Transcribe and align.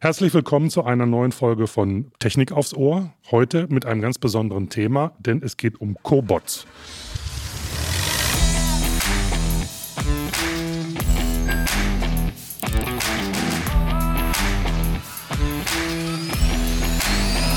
Herzlich 0.00 0.32
willkommen 0.32 0.70
zu 0.70 0.84
einer 0.84 1.06
neuen 1.06 1.32
Folge 1.32 1.66
von 1.66 2.12
Technik 2.20 2.52
aufs 2.52 2.72
Ohr. 2.72 3.12
Heute 3.32 3.66
mit 3.68 3.84
einem 3.84 4.00
ganz 4.00 4.16
besonderen 4.16 4.68
Thema, 4.68 5.10
denn 5.18 5.42
es 5.42 5.56
geht 5.56 5.80
um 5.80 5.96
Cobots. 6.04 6.68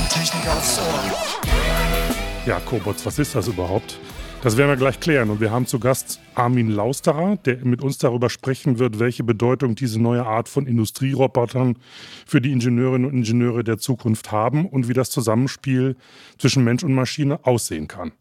Technik 0.09 0.47
aufs 0.47 0.79
Ohr. 0.79 1.13
Ja, 2.47 2.59
Cobots, 2.61 3.05
was 3.05 3.19
ist 3.19 3.35
das 3.35 3.47
überhaupt? 3.49 3.99
Das 4.43 4.57
werden 4.57 4.71
wir 4.71 4.75
gleich 4.75 4.99
klären. 4.99 5.29
Und 5.29 5.39
wir 5.39 5.51
haben 5.51 5.67
zu 5.67 5.77
Gast 5.77 6.19
Armin 6.33 6.71
Lausterer, 6.71 7.37
der 7.45 7.63
mit 7.63 7.83
uns 7.83 7.99
darüber 7.99 8.27
sprechen 8.27 8.79
wird, 8.79 8.97
welche 8.97 9.23
Bedeutung 9.23 9.75
diese 9.75 10.01
neue 10.01 10.25
Art 10.25 10.49
von 10.49 10.65
Industrierobotern 10.65 11.77
für 12.25 12.41
die 12.41 12.51
Ingenieurinnen 12.51 13.07
und 13.07 13.17
Ingenieure 13.17 13.63
der 13.63 13.77
Zukunft 13.77 14.31
haben 14.31 14.65
und 14.65 14.87
wie 14.87 14.93
das 14.93 15.11
Zusammenspiel 15.11 15.95
zwischen 16.39 16.63
Mensch 16.63 16.83
und 16.83 16.95
Maschine 16.95 17.45
aussehen 17.45 17.87
kann. 17.87 18.13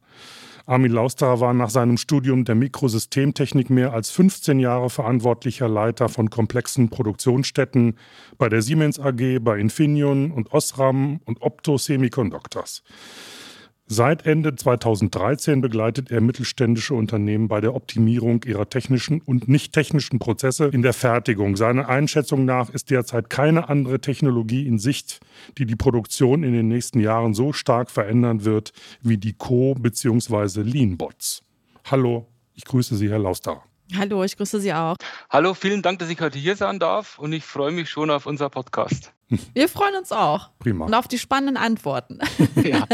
Armin 0.67 0.93
Lausterer 0.93 1.41
war 1.41 1.55
nach 1.55 1.71
seinem 1.71 1.97
Studium 1.97 2.45
der 2.45 2.55
Mikrosystemtechnik 2.55 3.71
mehr 3.71 3.95
als 3.95 4.11
15 4.11 4.61
Jahre 4.61 4.91
verantwortlicher 4.91 5.69
Leiter 5.69 6.11
von 6.11 6.29
komplexen 6.29 6.91
Produktionsstätten 6.91 7.97
bei 8.37 8.51
der 8.51 8.61
Siemens 8.61 9.01
AG, 9.01 9.39
bei 9.41 9.59
Infineon 9.59 10.33
und 10.33 10.53
Osram 10.53 11.21
und 11.25 11.41
Opto 11.41 11.79
Semiconductors. 11.79 12.83
Seit 13.93 14.25
Ende 14.25 14.55
2013 14.55 15.61
begleitet 15.61 16.13
er 16.13 16.21
mittelständische 16.21 16.95
Unternehmen 16.95 17.49
bei 17.49 17.61
der 17.61 17.75
Optimierung 17.75 18.45
ihrer 18.45 18.69
technischen 18.69 19.21
und 19.21 19.49
nicht 19.49 19.73
technischen 19.73 20.21
Prozesse 20.21 20.67
in 20.67 20.83
der 20.83 20.93
Fertigung. 20.93 21.57
Seiner 21.57 21.89
Einschätzung 21.89 22.45
nach 22.45 22.71
ist 22.71 22.91
derzeit 22.91 23.31
keine 23.31 23.69
andere 23.69 24.01
Technologie 24.01 24.65
in 24.65 24.79
Sicht, 24.79 25.19
die 25.59 25.67
die 25.67 25.75
Produktion 25.75 26.45
in 26.45 26.53
den 26.53 26.69
nächsten 26.69 27.01
Jahren 27.01 27.35
so 27.35 27.53
stark 27.53 27.91
verändern 27.91 28.45
wird 28.45 28.73
wie 29.03 29.19
die 29.19 29.33
Co- 29.33 29.75
bzw. 29.75 30.63
Lean-Bots. 30.63 31.43
Hallo, 31.91 32.29
ich 32.55 32.65
grüße 32.67 32.95
Sie, 32.95 33.11
Herr 33.11 33.19
Lauster. 33.19 33.61
Hallo, 33.97 34.23
ich 34.23 34.37
grüße 34.37 34.61
Sie 34.61 34.73
auch. 34.73 34.95
Hallo, 35.31 35.53
vielen 35.53 35.83
Dank, 35.83 35.99
dass 35.99 36.11
ich 36.11 36.21
heute 36.21 36.39
hier 36.39 36.55
sein 36.55 36.79
darf 36.79 37.19
und 37.19 37.33
ich 37.33 37.43
freue 37.43 37.73
mich 37.73 37.91
schon 37.91 38.11
auf 38.11 38.27
unser 38.27 38.51
Podcast. 38.51 39.13
Wir 39.55 39.69
freuen 39.69 39.97
uns 39.97 40.13
auch. 40.13 40.51
Prima. 40.59 40.87
Und 40.87 40.95
auf 40.95 41.09
die 41.09 41.19
spannenden 41.19 41.57
Antworten. 41.57 42.19
Ja. 42.63 42.87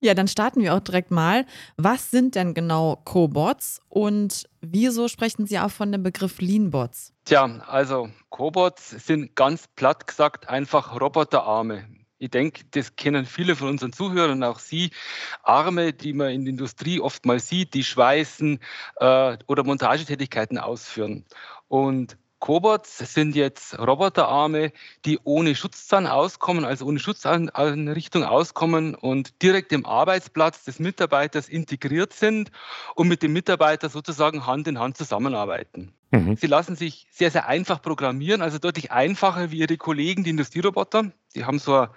ja, 0.00 0.14
dann 0.14 0.28
starten 0.28 0.62
wir 0.62 0.74
auch 0.74 0.80
direkt 0.80 1.10
mal. 1.10 1.44
Was 1.76 2.10
sind 2.10 2.36
denn 2.36 2.54
genau 2.54 3.02
Cobots 3.04 3.80
und 3.88 4.48
wieso 4.60 5.08
sprechen 5.08 5.46
Sie 5.46 5.58
auch 5.58 5.70
von 5.70 5.92
dem 5.92 6.02
Begriff 6.02 6.40
Leanbots? 6.40 7.12
Tja, 7.24 7.44
also 7.66 8.08
Cobots 8.30 8.90
sind 8.90 9.36
ganz 9.36 9.66
platt 9.76 10.06
gesagt 10.06 10.48
einfach 10.48 10.98
Roboterarme. 10.98 11.84
Ich 12.18 12.30
denke, 12.30 12.62
das 12.70 12.96
kennen 12.96 13.26
viele 13.26 13.54
von 13.56 13.68
unseren 13.68 13.92
Zuhörern, 13.92 14.42
auch 14.44 14.58
Sie. 14.58 14.90
Arme, 15.42 15.92
die 15.92 16.14
man 16.14 16.30
in 16.30 16.44
der 16.44 16.50
Industrie 16.52 17.00
oft 17.00 17.26
mal 17.26 17.40
sieht, 17.40 17.74
die 17.74 17.84
schweißen 17.84 18.60
äh, 18.96 19.36
oder 19.46 19.64
Montagetätigkeiten 19.64 20.56
ausführen. 20.56 21.24
Und 21.68 22.16
Cobots 22.38 22.98
sind 22.98 23.34
jetzt 23.34 23.78
Roboterarme, 23.78 24.72
die 25.04 25.18
ohne 25.24 25.54
Schutzzahn 25.54 26.06
auskommen, 26.06 26.64
also 26.64 26.84
ohne 26.84 26.98
Schutzeinrichtung 26.98 28.24
auskommen 28.24 28.94
und 28.94 29.42
direkt 29.42 29.72
im 29.72 29.86
Arbeitsplatz 29.86 30.64
des 30.64 30.78
Mitarbeiters 30.78 31.48
integriert 31.48 32.12
sind 32.12 32.50
und 32.94 33.08
mit 33.08 33.22
dem 33.22 33.32
Mitarbeiter 33.32 33.88
sozusagen 33.88 34.46
Hand 34.46 34.68
in 34.68 34.78
Hand 34.78 34.96
zusammenarbeiten. 34.98 35.94
Mhm. 36.10 36.36
Sie 36.36 36.46
lassen 36.46 36.76
sich 36.76 37.06
sehr, 37.10 37.30
sehr 37.30 37.46
einfach 37.46 37.80
programmieren, 37.80 38.42
also 38.42 38.58
deutlich 38.58 38.92
einfacher 38.92 39.50
wie 39.50 39.58
ihre 39.58 39.76
Kollegen, 39.76 40.22
die 40.22 40.30
Industrieroboter. 40.30 41.12
Die 41.34 41.44
haben 41.44 41.58
so 41.58 41.74
eine 41.74 41.90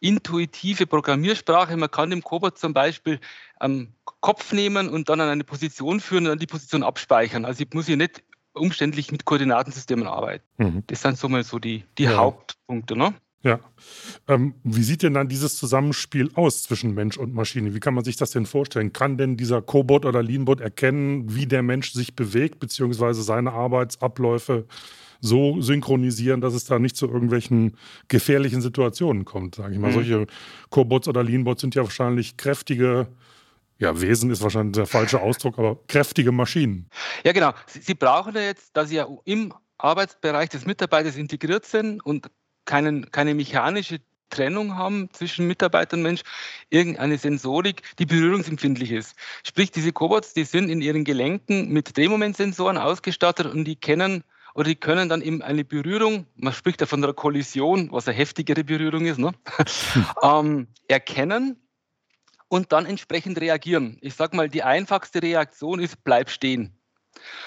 intuitive 0.00 0.86
Programmiersprache. 0.86 1.76
Man 1.76 1.90
kann 1.90 2.10
dem 2.10 2.22
Cobot 2.22 2.58
zum 2.58 2.74
Beispiel 2.74 3.20
am 3.58 3.88
Kopf 4.20 4.52
nehmen 4.52 4.88
und 4.88 5.08
dann 5.08 5.20
an 5.20 5.28
eine 5.28 5.44
Position 5.44 6.00
führen 6.00 6.24
und 6.24 6.30
dann 6.30 6.38
die 6.38 6.46
Position 6.46 6.82
abspeichern. 6.82 7.44
Also 7.44 7.62
ich 7.62 7.72
muss 7.72 7.86
hier 7.86 7.96
nicht 7.96 8.22
umständlich 8.54 9.12
mit 9.12 9.24
Koordinatensystemen 9.24 10.06
arbeiten. 10.06 10.44
Mhm. 10.58 10.82
Das 10.86 11.02
sind 11.02 11.18
so 11.18 11.28
mal 11.28 11.42
so 11.42 11.58
die, 11.58 11.84
die 11.98 12.04
ja. 12.04 12.16
Hauptpunkte. 12.16 12.96
Ne? 12.96 13.14
Ja. 13.42 13.58
Ähm, 14.28 14.54
wie 14.62 14.82
sieht 14.82 15.02
denn 15.02 15.14
dann 15.14 15.28
dieses 15.28 15.56
Zusammenspiel 15.56 16.30
aus 16.34 16.62
zwischen 16.62 16.94
Mensch 16.94 17.16
und 17.16 17.34
Maschine? 17.34 17.74
Wie 17.74 17.80
kann 17.80 17.94
man 17.94 18.04
sich 18.04 18.16
das 18.16 18.30
denn 18.30 18.46
vorstellen? 18.46 18.92
Kann 18.92 19.18
denn 19.18 19.36
dieser 19.36 19.62
Cobot 19.62 20.04
oder 20.04 20.22
Leanbot 20.22 20.60
erkennen, 20.60 21.34
wie 21.34 21.46
der 21.46 21.62
Mensch 21.62 21.92
sich 21.92 22.14
bewegt, 22.14 22.60
beziehungsweise 22.60 23.22
seine 23.22 23.52
Arbeitsabläufe 23.52 24.66
so 25.20 25.60
synchronisieren, 25.60 26.40
dass 26.40 26.54
es 26.54 26.64
da 26.64 26.78
nicht 26.78 26.96
zu 26.96 27.06
irgendwelchen 27.06 27.76
gefährlichen 28.08 28.60
Situationen 28.60 29.24
kommt, 29.24 29.54
sage 29.54 29.74
ich 29.74 29.80
mal. 29.80 29.90
Mhm. 29.90 29.94
Solche 29.94 30.26
Cobots 30.70 31.08
oder 31.08 31.22
Leanbots 31.22 31.60
sind 31.60 31.74
ja 31.74 31.82
wahrscheinlich 31.82 32.36
kräftige 32.36 33.08
ja, 33.82 34.00
Wesen 34.00 34.30
ist 34.30 34.42
wahrscheinlich 34.42 34.76
der 34.76 34.86
falsche 34.86 35.20
Ausdruck, 35.20 35.58
aber 35.58 35.76
kräftige 35.88 36.30
Maschinen. 36.30 36.88
Ja, 37.24 37.32
genau. 37.32 37.52
Sie, 37.66 37.80
Sie 37.80 37.94
brauchen 37.94 38.34
ja 38.34 38.42
jetzt, 38.42 38.76
dass 38.76 38.88
Sie 38.90 38.96
ja 38.96 39.08
im 39.24 39.52
Arbeitsbereich 39.76 40.48
des 40.50 40.64
Mitarbeiters 40.64 41.16
integriert 41.16 41.66
sind 41.66 42.00
und 42.06 42.30
keinen, 42.64 43.10
keine 43.10 43.34
mechanische 43.34 43.98
Trennung 44.30 44.76
haben 44.76 45.08
zwischen 45.12 45.48
Mitarbeiter 45.48 45.96
und 45.96 46.04
Mensch, 46.04 46.22
irgendeine 46.70 47.18
Sensorik, 47.18 47.82
die 47.98 48.06
berührungsempfindlich 48.06 48.92
ist. 48.92 49.16
Sprich, 49.42 49.72
diese 49.72 49.92
Cobots, 49.92 50.32
die 50.32 50.44
sind 50.44 50.70
in 50.70 50.80
ihren 50.80 51.02
Gelenken 51.02 51.68
mit 51.68 51.96
Drehmomentsensoren 51.96 52.78
ausgestattet 52.78 53.46
und 53.46 53.64
die 53.64 53.76
kennen 53.76 54.22
oder 54.54 54.68
die 54.68 54.76
können 54.76 55.08
dann 55.08 55.22
eben 55.22 55.42
eine 55.42 55.64
Berührung, 55.64 56.26
man 56.36 56.52
spricht 56.52 56.80
ja 56.80 56.86
von 56.86 57.02
einer 57.02 57.14
Kollision, 57.14 57.90
was 57.90 58.06
eine 58.06 58.16
heftigere 58.16 58.62
Berührung 58.62 59.06
ist, 59.06 59.18
ne? 59.18 59.32
ähm, 60.22 60.68
erkennen 60.88 61.61
und 62.52 62.70
dann 62.70 62.84
entsprechend 62.84 63.40
reagieren. 63.40 63.96
Ich 64.02 64.14
sage 64.14 64.36
mal, 64.36 64.50
die 64.50 64.62
einfachste 64.62 65.22
Reaktion 65.22 65.80
ist, 65.80 66.04
bleib 66.04 66.28
stehen. 66.28 66.78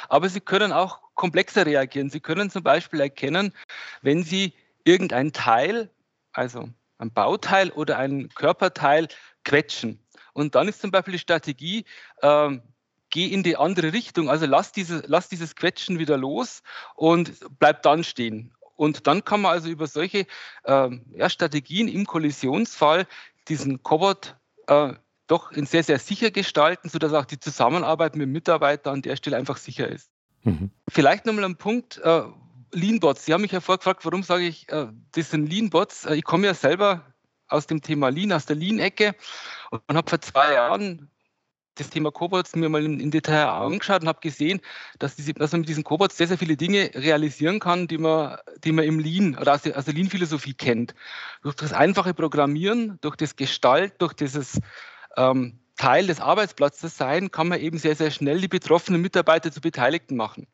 Aber 0.10 0.30
Sie 0.30 0.40
können 0.40 0.72
auch 0.72 1.00
komplexer 1.14 1.68
reagieren. 1.68 2.10
Sie 2.10 2.20
können 2.20 2.50
zum 2.50 2.64
Beispiel 2.64 3.02
erkennen, 3.02 3.54
wenn 4.02 4.24
Sie 4.24 4.54
irgendein 4.84 5.32
Teil, 5.32 5.92
also 6.32 6.70
ein 6.98 7.14
Bauteil 7.14 7.70
oder 7.70 8.00
ein 8.00 8.30
Körperteil 8.30 9.08
quetschen. 9.44 10.04
Und 10.34 10.56
dann 10.56 10.68
ist 10.68 10.82
zum 10.82 10.90
Beispiel 10.90 11.12
die 11.12 11.20
Strategie, 11.20 11.86
äh, 12.24 12.58
geh 13.12 13.28
in 13.28 13.44
die 13.44 13.58
andere 13.58 13.94
Richtung, 13.94 14.28
also 14.28 14.48
lass, 14.48 14.72
diese, 14.72 15.04
lass 15.06 15.30
dieses 15.30 15.56
Quetschen 15.56 16.00
wieder 16.00 16.18
los 16.18 16.64
und 16.96 17.32
bleib 17.60 17.84
dann 17.84 18.04
stehen. 18.04 18.56
Und 18.76 19.06
dann 19.06 19.24
kann 19.24 19.42
man 19.42 19.52
also 19.52 19.70
über 19.70 19.86
solche 19.86 20.26
äh, 20.64 20.90
ja, 21.12 21.30
Strategien 21.30 21.90
im 21.90 22.08
Kollisionsfall 22.08 23.06
diesen 23.48 23.84
Cobot 23.84 24.36
äh, 24.68 24.94
doch 25.28 25.52
sehr, 25.54 25.84
sehr 25.84 26.00
sicher 26.00 26.32
gestalten, 26.32 26.90
sodass 26.90 27.14
auch 27.14 27.26
die 27.26 27.40
Zusammenarbeit 27.40 28.16
mit 28.16 28.28
dem 28.28 28.32
Mitarbeiter 28.32 28.92
an 28.92 29.02
der 29.02 29.16
Stelle 29.16 29.38
einfach 29.38 29.58
sicher 29.58 29.88
ist. 29.88 30.10
Mhm. 30.44 30.70
Vielleicht 30.88 31.26
nochmal 31.26 31.46
ein 31.46 31.58
Punkt, 31.58 31.98
äh, 31.98 32.24
Leanbots. 32.72 33.26
Sie 33.26 33.34
haben 33.34 33.42
mich 33.42 33.52
ja 33.52 33.62
vorgefragt, 33.62 34.06
warum 34.06 34.24
sage 34.24 34.46
ich, 34.46 34.70
äh, 34.70 34.88
das 35.14 35.32
sind 35.32 35.50
Leanbots. 35.50 36.06
Äh, 36.06 36.16
ich 36.16 36.24
komme 36.24 36.46
ja 36.46 36.54
selber 36.54 37.14
aus 37.48 37.68
dem 37.68 37.82
Thema 37.82 38.10
Lean, 38.10 38.32
aus 38.32 38.46
der 38.46 38.56
Lean-Ecke 38.56 39.16
und 39.72 39.96
habe 39.96 40.10
vor 40.10 40.22
zwei 40.22 40.54
Jahren 40.54 41.10
das 41.76 41.90
Thema 41.90 42.12
Cobots 42.12 42.56
mir 42.56 42.70
mal 42.70 42.84
im, 42.84 43.12
Detail 43.12 43.48
angeschaut 43.48 44.02
und 44.02 44.08
habe 44.08 44.20
gesehen, 44.22 44.62
dass, 45.00 45.16
diese, 45.16 45.34
dass, 45.34 45.52
man 45.52 45.62
mit 45.62 45.70
diesen 45.70 45.84
Cobots 45.84 46.18
sehr, 46.18 46.28
sehr 46.28 46.38
viele 46.38 46.58
Dinge 46.58 46.92
realisieren 46.96 47.60
kann, 47.60 47.88
die 47.88 47.98
man, 47.98 48.38
die 48.64 48.72
man 48.72 48.86
im 48.86 49.00
Lean 49.00 49.38
oder 49.38 49.54
aus 49.54 49.62
der, 49.62 49.82
der 49.82 49.94
Lean-Philosophie 49.94 50.54
kennt. 50.54 50.96
Durch 51.44 51.56
das 51.56 51.74
einfache 51.74 52.14
Programmieren, 52.14 52.98
durch 53.02 53.16
das 53.16 53.36
Gestalt, 53.36 53.94
durch 54.00 54.14
dieses 54.14 54.60
ähm, 55.18 55.60
Teil 55.78 56.08
des 56.08 56.22
Arbeitsplatzes 56.22 56.98
sein, 56.98 57.32
kann 57.32 57.50
man 57.50 57.60
eben 57.60 57.78
sehr, 57.78 57.96
sehr 57.96 58.12
schnell 58.12 58.40
die 58.40 58.48
betroffenen 58.48 59.02
Mitarbeiter 59.02 59.52
zu 59.52 59.62
Beteiligten 59.62 60.16
machen. 60.16 60.48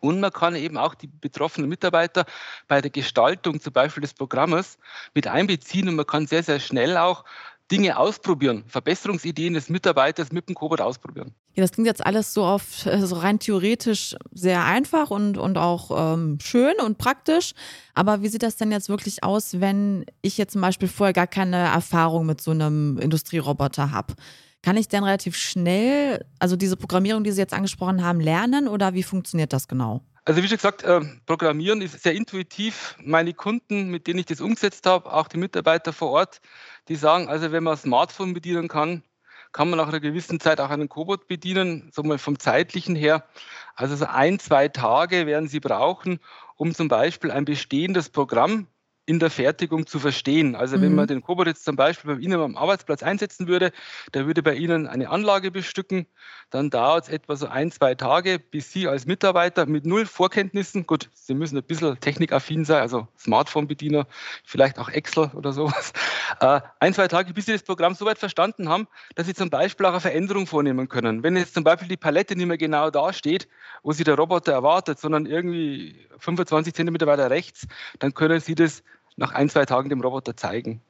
Und 0.00 0.20
man 0.20 0.30
kann 0.30 0.54
eben 0.54 0.78
auch 0.78 0.94
die 0.94 1.06
betroffenen 1.06 1.68
Mitarbeiter 1.68 2.24
bei 2.68 2.80
der 2.80 2.90
Gestaltung 2.90 3.60
zum 3.60 3.72
Beispiel 3.72 4.00
des 4.00 4.14
Programmes 4.14 4.78
mit 5.14 5.26
einbeziehen 5.26 5.88
und 5.88 5.96
man 5.96 6.06
kann 6.06 6.26
sehr, 6.26 6.42
sehr 6.42 6.60
schnell 6.60 6.96
auch 6.96 7.24
Dinge 7.72 7.96
ausprobieren, 7.96 8.64
Verbesserungsideen 8.66 9.54
des 9.54 9.70
Mitarbeiters 9.70 10.30
mit 10.30 10.46
dem 10.46 10.54
Cobot 10.54 10.82
ausprobieren. 10.82 11.34
Ja, 11.54 11.62
das 11.62 11.72
klingt 11.72 11.86
jetzt 11.86 12.04
alles 12.04 12.34
so 12.34 12.44
auf 12.44 12.84
äh, 12.84 13.04
so 13.06 13.16
rein 13.16 13.38
theoretisch 13.38 14.14
sehr 14.30 14.64
einfach 14.64 15.10
und, 15.10 15.38
und 15.38 15.56
auch 15.56 16.14
ähm, 16.14 16.38
schön 16.40 16.74
und 16.84 16.98
praktisch. 16.98 17.54
Aber 17.94 18.22
wie 18.22 18.28
sieht 18.28 18.42
das 18.42 18.56
denn 18.56 18.70
jetzt 18.70 18.90
wirklich 18.90 19.24
aus, 19.24 19.58
wenn 19.60 20.04
ich 20.20 20.36
jetzt 20.36 20.52
zum 20.52 20.60
Beispiel 20.60 20.88
vorher 20.88 21.14
gar 21.14 21.26
keine 21.26 21.56
Erfahrung 21.56 22.26
mit 22.26 22.42
so 22.42 22.50
einem 22.50 22.98
Industrieroboter 22.98 23.90
habe? 23.90 24.14
Kann 24.60 24.76
ich 24.76 24.88
denn 24.88 25.02
relativ 25.02 25.34
schnell, 25.36 26.24
also 26.38 26.56
diese 26.56 26.76
Programmierung, 26.76 27.24
die 27.24 27.32
Sie 27.32 27.40
jetzt 27.40 27.54
angesprochen 27.54 28.04
haben, 28.04 28.20
lernen 28.20 28.68
oder 28.68 28.92
wie 28.94 29.02
funktioniert 29.02 29.52
das 29.52 29.66
genau? 29.66 30.02
Also 30.24 30.40
wie 30.40 30.46
schon 30.46 30.56
gesagt, 30.56 30.84
äh, 30.84 31.00
Programmieren 31.26 31.82
ist 31.82 32.00
sehr 32.00 32.14
intuitiv. 32.14 32.96
Meine 33.02 33.34
Kunden, 33.34 33.88
mit 33.88 34.06
denen 34.06 34.20
ich 34.20 34.26
das 34.26 34.40
umgesetzt 34.40 34.86
habe, 34.86 35.12
auch 35.12 35.26
die 35.26 35.36
Mitarbeiter 35.36 35.92
vor 35.92 36.10
Ort, 36.10 36.40
die 36.88 36.94
sagen, 36.94 37.28
also 37.28 37.50
wenn 37.50 37.64
man 37.64 37.74
ein 37.74 37.78
Smartphone 37.78 38.32
bedienen 38.32 38.68
kann, 38.68 39.02
kann 39.50 39.68
man 39.68 39.78
nach 39.78 39.88
einer 39.88 40.00
gewissen 40.00 40.38
Zeit 40.38 40.60
auch 40.60 40.70
einen 40.70 40.88
Cobot 40.88 41.26
bedienen, 41.26 41.90
so 41.92 42.04
mal 42.04 42.18
vom 42.18 42.38
zeitlichen 42.38 42.94
her. 42.94 43.26
Also 43.74 43.96
so 43.96 44.06
ein, 44.06 44.38
zwei 44.38 44.68
Tage 44.68 45.26
werden 45.26 45.48
Sie 45.48 45.60
brauchen, 45.60 46.20
um 46.56 46.72
zum 46.72 46.86
Beispiel 46.86 47.32
ein 47.32 47.44
bestehendes 47.44 48.08
Programm 48.08 48.68
in 49.04 49.18
der 49.18 49.30
Fertigung 49.30 49.86
zu 49.86 49.98
verstehen. 49.98 50.54
Also 50.54 50.80
wenn 50.80 50.94
man 50.94 51.06
mhm. 51.06 51.08
den 51.08 51.20
Cobot 51.22 51.48
jetzt 51.48 51.64
zum 51.64 51.74
Beispiel 51.74 52.14
bei 52.14 52.20
Ihnen 52.20 52.40
am 52.40 52.56
Arbeitsplatz 52.56 53.02
einsetzen 53.02 53.48
würde, 53.48 53.72
der 54.14 54.26
würde 54.26 54.44
bei 54.44 54.54
Ihnen 54.54 54.86
eine 54.86 55.10
Anlage 55.10 55.50
bestücken, 55.50 56.06
dann 56.50 56.70
dauert 56.70 57.04
es 57.04 57.10
etwa 57.10 57.34
so 57.34 57.48
ein, 57.48 57.72
zwei 57.72 57.96
Tage, 57.96 58.38
bis 58.38 58.70
Sie 58.70 58.86
als 58.86 59.06
Mitarbeiter 59.06 59.66
mit 59.66 59.86
null 59.86 60.06
Vorkenntnissen, 60.06 60.86
gut, 60.86 61.10
Sie 61.14 61.34
müssen 61.34 61.56
ein 61.56 61.64
bisschen 61.64 61.98
technikaffin 61.98 62.64
sein, 62.64 62.80
also 62.80 63.08
Smartphone-Bediener, 63.18 64.06
vielleicht 64.44 64.78
auch 64.78 64.88
Excel 64.88 65.30
oder 65.34 65.52
sowas, 65.52 65.92
äh, 66.40 66.60
ein, 66.78 66.94
zwei 66.94 67.08
Tage, 67.08 67.32
bis 67.32 67.46
Sie 67.46 67.52
das 67.52 67.64
Programm 67.64 67.94
so 67.94 68.04
weit 68.04 68.18
verstanden 68.18 68.68
haben, 68.68 68.86
dass 69.16 69.26
Sie 69.26 69.34
zum 69.34 69.50
Beispiel 69.50 69.86
auch 69.86 69.92
eine 69.92 70.00
Veränderung 70.00 70.46
vornehmen 70.46 70.88
können. 70.88 71.24
Wenn 71.24 71.36
jetzt 71.36 71.54
zum 71.54 71.64
Beispiel 71.64 71.88
die 71.88 71.96
Palette 71.96 72.36
nicht 72.36 72.46
mehr 72.46 72.58
genau 72.58 72.90
da 72.90 73.12
steht, 73.12 73.48
wo 73.82 73.90
Sie 73.90 74.04
der 74.04 74.14
Roboter 74.14 74.52
erwartet, 74.52 75.00
sondern 75.00 75.26
irgendwie 75.26 76.06
25 76.18 76.72
Zentimeter 76.72 77.06
weiter 77.08 77.30
rechts, 77.30 77.66
dann 77.98 78.14
können 78.14 78.38
Sie 78.38 78.54
das 78.54 78.84
nach 79.16 79.32
ein, 79.32 79.48
zwei 79.48 79.64
Tagen 79.64 79.88
dem 79.88 80.00
Roboter 80.00 80.36
zeigen. 80.36 80.82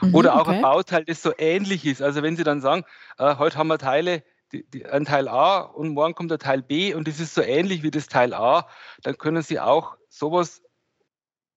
Mhm, 0.00 0.14
Oder 0.14 0.36
auch 0.36 0.46
okay. 0.46 0.56
ein 0.56 0.62
Bauteil, 0.62 1.04
das 1.04 1.22
so 1.22 1.32
ähnlich 1.36 1.84
ist. 1.86 2.02
Also 2.02 2.22
wenn 2.22 2.36
Sie 2.36 2.44
dann 2.44 2.60
sagen, 2.60 2.84
äh, 3.18 3.36
heute 3.36 3.58
haben 3.58 3.68
wir 3.68 3.78
Teile, 3.78 4.22
die, 4.52 4.64
die, 4.64 4.86
ein 4.86 5.04
Teil 5.04 5.28
A 5.28 5.60
und 5.60 5.90
morgen 5.90 6.14
kommt 6.14 6.30
der 6.30 6.38
Teil 6.38 6.62
B 6.62 6.94
und 6.94 7.08
das 7.08 7.20
ist 7.20 7.34
so 7.34 7.42
ähnlich 7.42 7.82
wie 7.82 7.90
das 7.90 8.06
Teil 8.06 8.34
A, 8.34 8.68
dann 9.02 9.16
können 9.16 9.42
Sie 9.42 9.60
auch 9.60 9.96
sowas, 10.08 10.62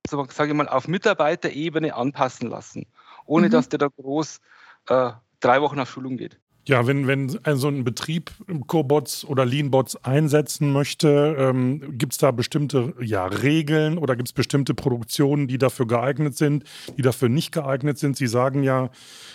so 0.07 0.25
sage 0.31 0.51
ich 0.51 0.57
mal, 0.57 0.69
auf 0.69 0.87
Mitarbeiterebene 0.87 1.93
anpassen 1.95 2.49
lassen, 2.49 2.87
ohne 3.25 3.47
mhm. 3.47 3.51
dass 3.51 3.69
der 3.69 3.79
da 3.79 3.87
groß 3.87 4.39
äh, 4.87 5.11
drei 5.39 5.61
Wochen 5.61 5.79
auf 5.79 5.89
Schulung 5.89 6.17
geht. 6.17 6.39
Ja, 6.67 6.87
wenn, 6.87 7.07
wenn 7.07 7.29
so 7.29 7.67
ein 7.67 7.83
Betrieb 7.83 8.31
Cobots 8.65 9.23
oder 9.23 9.45
Leanbots 9.45 10.03
einsetzen 10.03 10.73
möchte, 10.73 11.35
ähm, 11.37 11.97
gibt 11.97 12.13
es 12.13 12.17
da 12.17 12.31
bestimmte 12.31 12.93
ja, 12.99 13.25
Regeln 13.27 13.99
oder 13.99 14.15
gibt 14.15 14.29
es 14.29 14.33
bestimmte 14.33 14.73
Produktionen, 14.73 15.47
die 15.47 15.59
dafür 15.59 15.85
geeignet 15.85 16.35
sind, 16.35 16.63
die 16.97 17.03
dafür 17.03 17.29
nicht 17.29 17.51
geeignet 17.51 17.99
sind? 17.99 18.17
Sie 18.17 18.25
sagen 18.25 18.63
ja, 18.63 18.89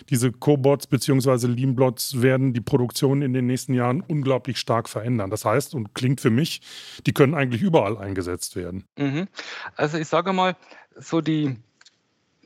diese 0.09 0.32
Cobots 0.32 0.88
bzw. 0.88 1.47
Leanbots 1.47 2.21
werden 2.21 2.53
die 2.53 2.61
Produktion 2.61 3.23
in 3.23 3.32
den 3.32 3.47
nächsten 3.47 3.75
Jahren 3.75 4.00
unglaublich 4.00 4.59
stark 4.59 4.88
verändern. 4.88 5.31
Das 5.31 5.44
heißt, 5.44 5.75
und 5.75 5.94
klingt 5.94 6.21
für 6.21 6.31
mich, 6.31 6.61
die 7.06 7.12
können 7.12 7.35
eigentlich 7.35 7.62
überall 7.62 7.97
eingesetzt 7.97 8.56
werden. 8.56 8.85
Mhm. 8.99 9.29
Also 9.77 9.99
ich 9.99 10.09
sage 10.09 10.32
mal, 10.32 10.56
so 10.97 11.21
die, 11.21 11.56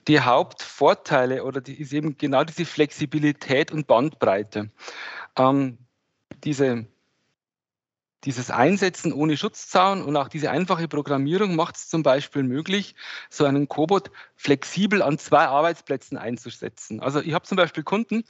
die 0.08 0.20
Hauptvorteile 0.20 1.44
oder 1.44 1.60
die 1.60 1.80
ist 1.80 1.92
eben 1.92 2.16
genau 2.16 2.44
diese 2.44 2.64
Flexibilität 2.64 3.72
und 3.72 3.86
Bandbreite. 3.86 4.70
Ähm, 5.36 5.78
diese, 6.44 6.86
dieses 8.24 8.50
Einsetzen 8.50 9.12
ohne 9.12 9.36
Schutzzaun 9.36 10.02
und 10.02 10.16
auch 10.16 10.28
diese 10.28 10.50
einfache 10.50 10.88
Programmierung 10.88 11.56
macht 11.56 11.76
es 11.76 11.88
zum 11.88 12.02
Beispiel 12.02 12.42
möglich, 12.42 12.94
so 13.30 13.44
einen 13.44 13.68
Cobot 13.68 14.10
flexibel 14.36 15.02
an 15.02 15.18
zwei 15.18 15.46
Arbeitsplätzen 15.46 16.18
einzusetzen. 16.18 17.00
Also 17.00 17.20
ich 17.20 17.32
habe 17.34 17.46
zum 17.46 17.56
Beispiel 17.56 17.82
Kunden, 17.82 18.24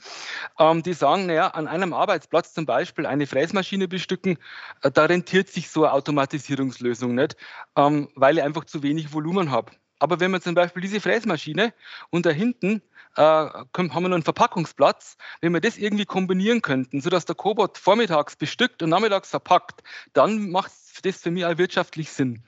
ähm, 0.59 0.83
die 0.83 0.93
sagen, 0.93 1.25
naja, 1.25 1.47
an 1.47 1.67
einem 1.67 1.93
Arbeitsplatz 1.93 2.53
zum 2.53 2.65
Beispiel 2.65 3.05
eine 3.05 3.27
Fräsmaschine 3.27 3.87
bestücken, 3.87 4.37
äh, 4.81 4.91
da 4.91 5.05
rentiert 5.05 5.49
sich 5.49 5.69
so 5.69 5.83
eine 5.83 5.93
Automatisierungslösung 5.93 7.15
nicht, 7.15 7.35
ähm, 7.75 8.09
weil 8.15 8.37
ich 8.37 8.43
einfach 8.43 8.65
zu 8.65 8.83
wenig 8.83 9.13
Volumen 9.13 9.51
habe. 9.51 9.71
Aber 9.99 10.19
wenn 10.19 10.31
man 10.31 10.41
zum 10.41 10.55
Beispiel 10.55 10.81
diese 10.81 10.99
Fräsmaschine 10.99 11.73
und 12.09 12.25
da 12.25 12.29
hinten 12.29 12.81
äh, 13.15 13.21
haben 13.21 13.69
wir 13.77 14.01
noch 14.01 14.15
einen 14.15 14.23
Verpackungsplatz, 14.23 15.17
wenn 15.41 15.53
wir 15.53 15.61
das 15.61 15.77
irgendwie 15.77 16.05
kombinieren 16.05 16.61
könnten, 16.61 17.01
sodass 17.01 17.25
der 17.25 17.35
Cobot 17.35 17.77
vormittags 17.77 18.35
bestückt 18.35 18.83
und 18.83 18.89
nachmittags 18.89 19.29
verpackt, 19.29 19.83
dann 20.13 20.51
macht 20.51 20.71
das 21.03 21.21
für 21.21 21.31
mich 21.31 21.45
auch 21.45 21.57
wirtschaftlich 21.57 22.11
Sinn. 22.11 22.43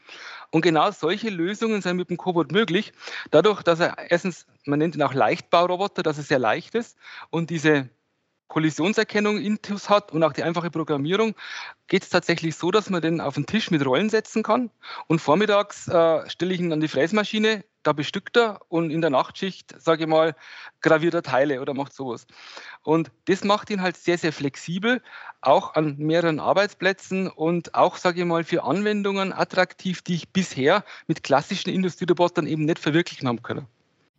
Und 0.52 0.62
genau 0.62 0.92
solche 0.92 1.30
Lösungen 1.30 1.82
sind 1.82 1.98
mit 1.98 2.10
dem 2.10 2.18
Cobot 2.18 2.52
möglich, 2.52 2.94
dadurch, 3.32 3.64
dass 3.64 3.80
er 3.80 3.98
erstens, 4.10 4.46
man 4.66 4.80
nennt 4.80 4.96
ihn 4.96 5.04
auch 5.04 5.14
Leichtbauroboter, 5.14 6.04
dass 6.04 6.18
er 6.18 6.24
sehr 6.24 6.40
leicht 6.40 6.76
ist 6.76 6.98
und 7.30 7.50
diese 7.50 7.90
Kollisionserkennung 8.48 9.40
Intus 9.40 9.90
hat 9.90 10.12
und 10.12 10.24
auch 10.24 10.34
die 10.34 10.44
einfache 10.44 10.72
Programmierung, 10.72 11.36
geht 11.88 12.04
es 12.04 12.10
tatsächlich 12.10 12.56
so, 12.56 12.72
dass 12.72 12.90
man 12.90 13.02
den 13.02 13.22
auf 13.22 13.36
den 13.36 13.46
Tisch 13.46 13.72
mit 13.72 13.86
Rollen 13.86 14.10
setzen 14.10 14.44
kann. 14.44 14.70
Und 15.08 15.20
vormittags 15.20 15.88
äh, 15.88 16.30
stelle 16.30 16.54
ich 16.54 16.60
ihn 16.60 16.74
an 16.74 16.80
die 16.80 16.88
Fräsmaschine, 16.88 17.64
da 17.84 17.94
bestückt 17.94 18.36
er 18.36 18.60
und 18.68 18.92
in 18.92 19.00
der 19.00 19.10
Nachtschicht, 19.10 19.74
sage 19.80 20.04
ich 20.04 20.10
mal, 20.10 20.36
graviert 20.82 21.14
er 21.14 21.24
Teile 21.24 21.62
oder 21.62 21.74
macht 21.74 21.94
sowas. 21.94 22.28
Und 22.84 23.12
das 23.26 23.46
macht 23.46 23.70
ihn 23.70 23.82
halt 23.82 23.96
sehr, 23.96 24.18
sehr 24.18 24.34
flexibel, 24.34 25.02
auch 25.40 25.76
an 25.76 25.96
mehreren 25.98 26.42
Arbeitsplätzen 26.42 27.30
und 27.30 27.76
auch, 27.76 27.96
sage 27.96 28.20
ich 28.20 28.26
mal, 28.26 28.44
für 28.44 28.64
Anwendungen 28.64 29.32
attraktiv, 29.32 30.02
die 30.02 30.16
ich 30.16 30.30
bisher 30.30 30.84
mit 31.08 31.24
klassischen 31.24 31.70
Industrierobotern 31.70 32.46
eben 32.48 32.66
nicht 32.66 32.80
verwirklichen 32.80 33.28
haben 33.28 33.42
können. 33.42 33.68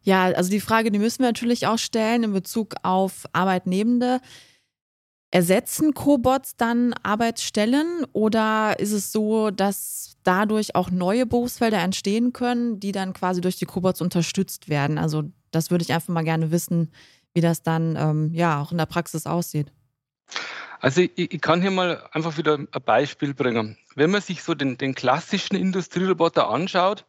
Ja, 0.09 0.25
also 0.25 0.49
die 0.49 0.61
Frage, 0.61 0.91
die 0.91 0.99
müssen 0.99 1.19
wir 1.19 1.27
natürlich 1.27 1.67
auch 1.67 1.77
stellen 1.77 2.23
in 2.23 2.33
Bezug 2.33 2.77
auf 2.83 3.27
Arbeitnehmende. 3.35 4.23
Ersetzen 5.31 5.93
Cobots 5.93 6.57
dann 6.57 6.95
Arbeitsstellen 7.03 8.07
oder 8.15 8.77
ist 8.79 8.93
es 8.93 9.13
so, 9.13 9.51
dass 9.51 10.17
dadurch 10.23 10.75
auch 10.75 10.91
neue 10.91 11.27
Berufsfelder 11.27 11.81
entstehen 11.81 12.33
können, 12.33 12.81
die 12.81 12.93
dann 12.93 13.13
quasi 13.13 13.43
durch 13.43 13.57
die 13.57 13.67
Cobots 13.67 14.01
unterstützt 14.01 14.71
werden? 14.71 14.97
Also 14.97 15.25
das 15.51 15.71
würde 15.71 15.83
ich 15.83 15.93
einfach 15.93 16.09
mal 16.09 16.25
gerne 16.25 16.51
wissen, 16.51 16.91
wie 17.35 17.43
das 17.43 17.63
dann 17.63 17.95
ähm, 17.97 18.33
ja 18.33 18.63
auch 18.63 18.73
in 18.73 18.79
der 18.79 18.87
Praxis 18.87 19.27
aussieht. 19.27 19.71
Also 20.81 21.03
ich, 21.03 21.11
ich, 21.19 21.41
kann 21.43 21.61
hier 21.61 21.71
mal 21.71 22.03
einfach 22.13 22.39
wieder 22.39 22.55
ein 22.55 22.69
Beispiel 22.87 23.35
bringen. 23.35 23.77
Wenn 23.95 24.11
man 24.11 24.23
sich 24.23 24.43
so 24.43 24.55
den, 24.55 24.79
den 24.79 24.95
klassischen 24.95 25.55
Industrieroboter 25.57 26.49
anschaut, 26.49 27.05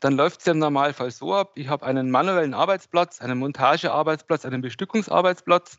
dann 0.00 0.16
läuft 0.16 0.40
es 0.40 0.46
ja 0.46 0.52
im 0.52 0.58
Normalfall 0.58 1.10
so 1.10 1.34
ab, 1.34 1.52
ich 1.54 1.68
habe 1.68 1.86
einen 1.86 2.10
manuellen 2.10 2.54
Arbeitsplatz, 2.54 3.20
einen 3.20 3.38
Montagearbeitsplatz, 3.38 4.44
einen 4.44 4.62
Bestückungsarbeitsplatz. 4.62 5.78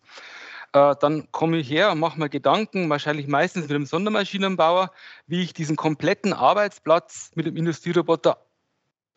Äh, 0.74 0.96
dann 1.00 1.32
komme 1.32 1.58
ich 1.58 1.70
her 1.70 1.92
und 1.92 2.00
mache 2.00 2.20
mir 2.20 2.30
Gedanken, 2.30 2.90
wahrscheinlich 2.90 3.28
meistens 3.28 3.64
mit 3.64 3.72
einem 3.72 3.86
Sondermaschinenbauer, 3.86 4.92
wie 5.28 5.42
ich 5.42 5.54
diesen 5.54 5.76
kompletten 5.76 6.34
Arbeitsplatz 6.34 7.32
mit 7.36 7.46
dem 7.46 7.56
Industrieroboter 7.56 8.38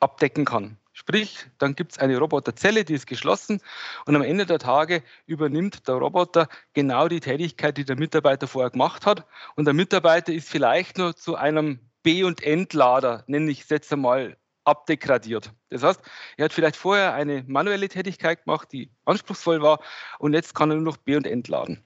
abdecken 0.00 0.44
kann. 0.44 0.79
Sprich, 0.93 1.46
dann 1.58 1.76
gibt 1.76 1.93
es 1.93 1.99
eine 1.99 2.19
Roboterzelle, 2.19 2.85
die 2.85 2.94
ist 2.94 3.06
geschlossen 3.06 3.61
und 4.05 4.17
am 4.17 4.23
Ende 4.23 4.46
der 4.46 4.58
Tage 4.58 5.05
übernimmt 5.26 5.87
der 5.87 5.94
Roboter 5.94 6.49
genau 6.73 7.06
die 7.06 7.20
Tätigkeit, 7.20 7.76
die 7.76 7.85
der 7.85 7.94
Mitarbeiter 7.94 8.49
vorher 8.49 8.70
gemacht 8.70 9.06
hat. 9.06 9.25
Und 9.55 9.67
der 9.67 9.75
Mitarbeiter 9.75 10.32
ist 10.32 10.49
vielleicht 10.49 10.99
nur 10.99 11.14
zu 11.14 11.37
einem 11.37 11.79
B- 12.02 12.25
und 12.25 12.43
Entlader, 12.43 13.23
nenne 13.29 13.50
ich 13.50 13.61
es 13.61 13.69
jetzt 13.69 13.93
einmal, 13.93 14.37
abdegradiert. 14.69 15.53
Das 15.70 15.82
heißt, 15.82 16.00
er 16.37 16.44
hat 16.44 16.53
vielleicht 16.53 16.76
vorher 16.76 17.15
eine 17.15 17.44
manuelle 17.47 17.88
Tätigkeit 17.88 18.44
gemacht, 18.44 18.69
die 18.73 18.90
anspruchsvoll 19.04 19.62
war, 19.62 19.81
und 20.19 20.35
jetzt 20.35 20.54
kann 20.54 20.71
er 20.71 20.76
nur 20.76 20.85
noch 20.85 20.97
B- 20.99 21.16
und 21.16 21.26
entladen. 21.26 21.83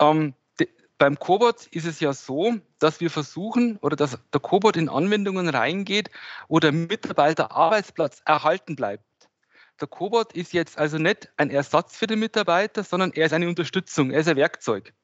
Ähm, 0.00 0.34
beim 0.98 1.18
Cobot 1.18 1.66
ist 1.66 1.84
es 1.84 2.00
ja 2.00 2.14
so, 2.14 2.54
dass 2.78 3.00
wir 3.00 3.10
versuchen 3.10 3.76
oder 3.78 3.96
dass 3.96 4.18
der 4.32 4.40
Cobot 4.40 4.76
in 4.76 4.88
Anwendungen 4.88 5.48
reingeht, 5.48 6.10
wo 6.48 6.58
der 6.58 6.72
Mitarbeiter 6.72 7.52
Arbeitsplatz 7.52 8.22
erhalten 8.24 8.76
bleibt. 8.76 9.04
Der 9.78 9.88
Cobot 9.88 10.32
ist 10.32 10.54
jetzt 10.54 10.78
also 10.78 10.96
nicht 10.96 11.28
ein 11.36 11.50
Ersatz 11.50 11.96
für 11.96 12.06
den 12.06 12.18
Mitarbeiter, 12.18 12.82
sondern 12.82 13.12
er 13.12 13.26
ist 13.26 13.32
eine 13.32 13.48
Unterstützung, 13.48 14.10
er 14.10 14.20
ist 14.20 14.28
ein 14.28 14.36
Werkzeug. 14.36 14.94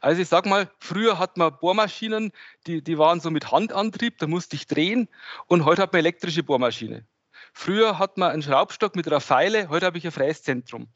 Also 0.00 0.22
ich 0.22 0.28
sag 0.28 0.46
mal, 0.46 0.70
früher 0.78 1.18
hat 1.18 1.36
man 1.36 1.56
Bohrmaschinen, 1.58 2.32
die, 2.66 2.82
die 2.82 2.98
waren 2.98 3.20
so 3.20 3.30
mit 3.30 3.50
Handantrieb, 3.50 4.18
da 4.18 4.26
musste 4.26 4.56
ich 4.56 4.66
drehen 4.66 5.08
und 5.46 5.64
heute 5.64 5.82
hat 5.82 5.92
man 5.92 6.00
elektrische 6.00 6.42
Bohrmaschine. 6.42 7.06
Früher 7.52 7.98
hat 7.98 8.18
man 8.18 8.32
einen 8.32 8.42
Schraubstock 8.42 8.96
mit 8.96 9.06
einer 9.06 9.20
Pfeile, 9.20 9.68
heute 9.68 9.86
habe 9.86 9.98
ich 9.98 10.04
ein 10.04 10.12
Fräszentrum. 10.12 10.88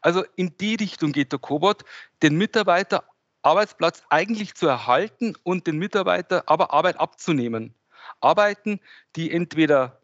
Also 0.00 0.24
in 0.36 0.56
die 0.58 0.74
Richtung 0.74 1.12
geht 1.12 1.32
der 1.32 1.38
Cobot, 1.38 1.84
den 2.22 2.36
Mitarbeiter 2.36 3.04
Arbeitsplatz 3.42 4.02
eigentlich 4.08 4.54
zu 4.54 4.66
erhalten 4.66 5.34
und 5.42 5.66
den 5.66 5.78
Mitarbeiter 5.78 6.44
aber 6.46 6.72
Arbeit 6.72 7.00
abzunehmen. 7.00 7.74
Arbeiten, 8.20 8.80
die 9.16 9.32
entweder 9.32 10.00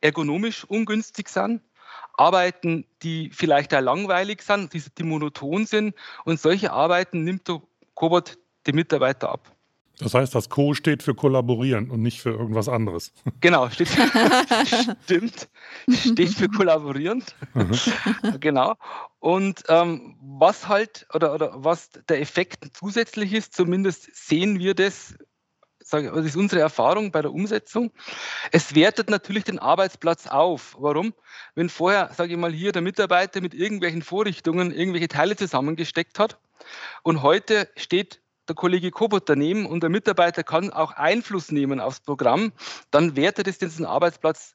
ergonomisch 0.00 0.64
ungünstig 0.64 1.28
sind, 1.28 1.62
Arbeiten, 2.16 2.86
die 3.02 3.30
vielleicht 3.32 3.74
auch 3.74 3.80
langweilig 3.80 4.42
sind, 4.42 4.72
die, 4.72 4.82
die 4.96 5.02
monoton 5.02 5.66
sind. 5.66 5.94
Und 6.24 6.40
solche 6.40 6.72
Arbeiten 6.72 7.24
nimmt 7.24 7.48
der 7.48 7.60
Cobot 7.94 8.38
den 8.66 8.76
Mitarbeiter 8.76 9.30
ab. 9.30 9.54
Das 9.98 10.12
heißt, 10.12 10.34
das 10.34 10.48
Co 10.48 10.74
steht 10.74 11.04
für 11.04 11.14
kollaborieren 11.14 11.88
und 11.90 12.02
nicht 12.02 12.20
für 12.20 12.30
irgendwas 12.30 12.68
anderes. 12.68 13.12
Genau, 13.40 13.70
steht, 13.70 13.88
stimmt, 15.04 15.48
steht 15.88 16.30
für 16.30 16.48
kollaborierend. 16.48 17.36
Mhm. 17.54 18.40
genau. 18.40 18.74
Und 19.20 19.62
ähm, 19.68 20.16
was 20.20 20.66
halt 20.66 21.06
oder, 21.14 21.32
oder 21.32 21.52
was 21.54 21.90
der 22.08 22.20
Effekt 22.20 22.76
zusätzlich 22.76 23.32
ist, 23.32 23.54
zumindest 23.54 24.08
sehen 24.14 24.58
wir 24.58 24.74
das 24.74 25.14
sage, 25.94 26.12
das 26.14 26.26
ist 26.26 26.36
unsere 26.36 26.60
Erfahrung 26.60 27.12
bei 27.12 27.22
der 27.22 27.32
Umsetzung. 27.32 27.92
Es 28.50 28.74
wertet 28.74 29.10
natürlich 29.10 29.44
den 29.44 29.58
Arbeitsplatz 29.58 30.26
auf. 30.26 30.76
Warum? 30.78 31.14
Wenn 31.54 31.68
vorher, 31.68 32.10
sage 32.14 32.32
ich 32.32 32.38
mal, 32.38 32.52
hier 32.52 32.72
der 32.72 32.82
Mitarbeiter 32.82 33.40
mit 33.40 33.54
irgendwelchen 33.54 34.02
Vorrichtungen 34.02 34.72
irgendwelche 34.72 35.08
Teile 35.08 35.36
zusammengesteckt 35.36 36.18
hat 36.18 36.38
und 37.02 37.22
heute 37.22 37.68
steht 37.76 38.20
der 38.48 38.54
Kollege 38.54 38.90
Kobot 38.90 39.28
daneben 39.28 39.66
und 39.66 39.82
der 39.82 39.90
Mitarbeiter 39.90 40.42
kann 40.42 40.70
auch 40.70 40.92
Einfluss 40.92 41.50
nehmen 41.50 41.80
aufs 41.80 42.00
Programm, 42.00 42.52
dann 42.90 43.16
wertet 43.16 43.48
es 43.48 43.58
diesen 43.58 43.86
Arbeitsplatz 43.86 44.54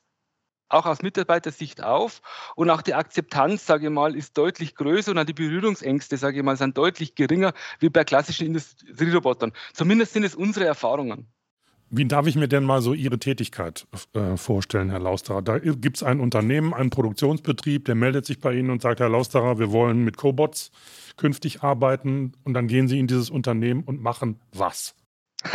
auch 0.69 0.85
aus 0.85 1.01
Mitarbeitersicht 1.01 1.83
auf 1.83 2.21
und 2.55 2.69
auch 2.69 2.81
die 2.81 2.93
Akzeptanz, 2.93 3.65
sage 3.65 3.87
ich 3.87 3.91
mal, 3.91 4.15
ist 4.15 4.37
deutlich 4.37 4.75
größer 4.75 5.11
und 5.11 5.17
auch 5.17 5.25
die 5.25 5.33
Berührungsängste, 5.33 6.17
sage 6.17 6.37
ich 6.37 6.43
mal, 6.43 6.57
sind 6.57 6.77
deutlich 6.77 7.15
geringer 7.15 7.53
wie 7.79 7.89
bei 7.89 8.03
klassischen 8.03 8.47
Industrierobotern. 8.47 9.51
Zumindest 9.73 10.13
sind 10.13 10.23
es 10.23 10.35
unsere 10.35 10.65
Erfahrungen. 10.65 11.27
Wie 11.91 12.05
darf 12.05 12.27
ich 12.27 12.35
mir 12.35 12.47
denn 12.47 12.65
mal 12.65 12.83
so 12.83 12.93
Ihre 12.93 13.17
Tätigkeit 13.17 13.87
äh, 14.13 14.37
vorstellen, 14.37 14.91
Herr 14.91 14.99
Lausterer? 14.99 15.41
Da 15.41 15.57
gibt 15.57 15.97
es 15.97 16.03
ein 16.03 16.19
Unternehmen, 16.19 16.75
einen 16.75 16.91
Produktionsbetrieb, 16.91 17.85
der 17.85 17.95
meldet 17.95 18.27
sich 18.27 18.39
bei 18.39 18.53
Ihnen 18.53 18.69
und 18.69 18.83
sagt, 18.83 18.99
Herr 18.99 19.09
Lausterer, 19.09 19.57
wir 19.57 19.71
wollen 19.71 20.03
mit 20.03 20.15
Cobots 20.15 20.71
künftig 21.17 21.63
arbeiten. 21.63 22.33
Und 22.43 22.53
dann 22.53 22.67
gehen 22.67 22.87
Sie 22.87 22.99
in 22.99 23.07
dieses 23.07 23.31
Unternehmen 23.31 23.83
und 23.83 24.01
machen 24.01 24.39
was? 24.53 24.95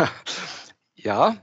Ja, 0.97 1.37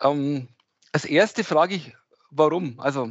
ähm, 0.00 0.48
als 0.92 1.04
erste 1.04 1.44
frage 1.44 1.74
ich, 1.74 1.94
warum? 2.30 2.78
Also 2.80 3.10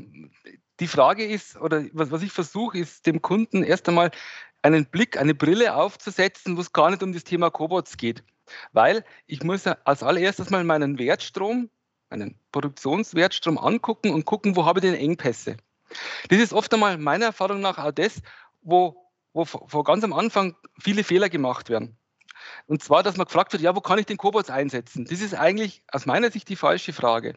die 0.79 0.87
Frage 0.87 1.25
ist, 1.25 1.57
oder 1.57 1.85
was, 1.93 2.11
was 2.11 2.21
ich 2.21 2.31
versuche, 2.31 2.77
ist 2.77 3.05
dem 3.05 3.21
Kunden 3.21 3.63
erst 3.63 3.87
einmal 3.89 4.11
einen 4.61 4.85
Blick, 4.85 5.17
eine 5.17 5.35
Brille 5.35 5.75
aufzusetzen, 5.75 6.57
wo 6.57 6.61
es 6.61 6.73
gar 6.73 6.89
nicht 6.89 7.03
um 7.03 7.13
das 7.13 7.23
Thema 7.23 7.49
Cobots 7.49 7.97
geht. 7.97 8.23
Weil 8.71 9.05
ich 9.27 9.43
muss 9.43 9.67
als 9.67 10.03
allererstes 10.03 10.49
mal 10.49 10.63
meinen 10.63 10.97
Wertstrom, 10.97 11.69
meinen 12.09 12.35
Produktionswertstrom 12.51 13.57
angucken 13.57 14.11
und 14.11 14.25
gucken, 14.25 14.55
wo 14.55 14.65
habe 14.65 14.79
ich 14.79 14.85
denn 14.85 14.95
Engpässe. 14.95 15.57
Das 16.29 16.39
ist 16.39 16.53
oft 16.53 16.73
einmal 16.73 16.97
meiner 16.97 17.25
Erfahrung 17.25 17.61
nach 17.61 17.77
auch 17.77 17.91
das, 17.91 18.21
wo, 18.61 19.11
wo 19.33 19.45
vor 19.45 19.83
ganz 19.83 20.03
am 20.03 20.13
Anfang 20.13 20.55
viele 20.79 21.03
Fehler 21.03 21.29
gemacht 21.29 21.69
werden. 21.69 21.97
Und 22.67 22.83
zwar, 22.83 23.03
dass 23.03 23.17
man 23.17 23.25
gefragt 23.25 23.53
wird, 23.53 23.61
ja, 23.61 23.75
wo 23.75 23.81
kann 23.81 23.99
ich 23.99 24.05
den 24.05 24.17
Cobots 24.17 24.49
einsetzen? 24.49 25.05
Das 25.05 25.21
ist 25.21 25.33
eigentlich 25.33 25.81
aus 25.91 26.05
meiner 26.05 26.31
Sicht 26.31 26.49
die 26.49 26.55
falsche 26.55 26.93
Frage. 26.93 27.35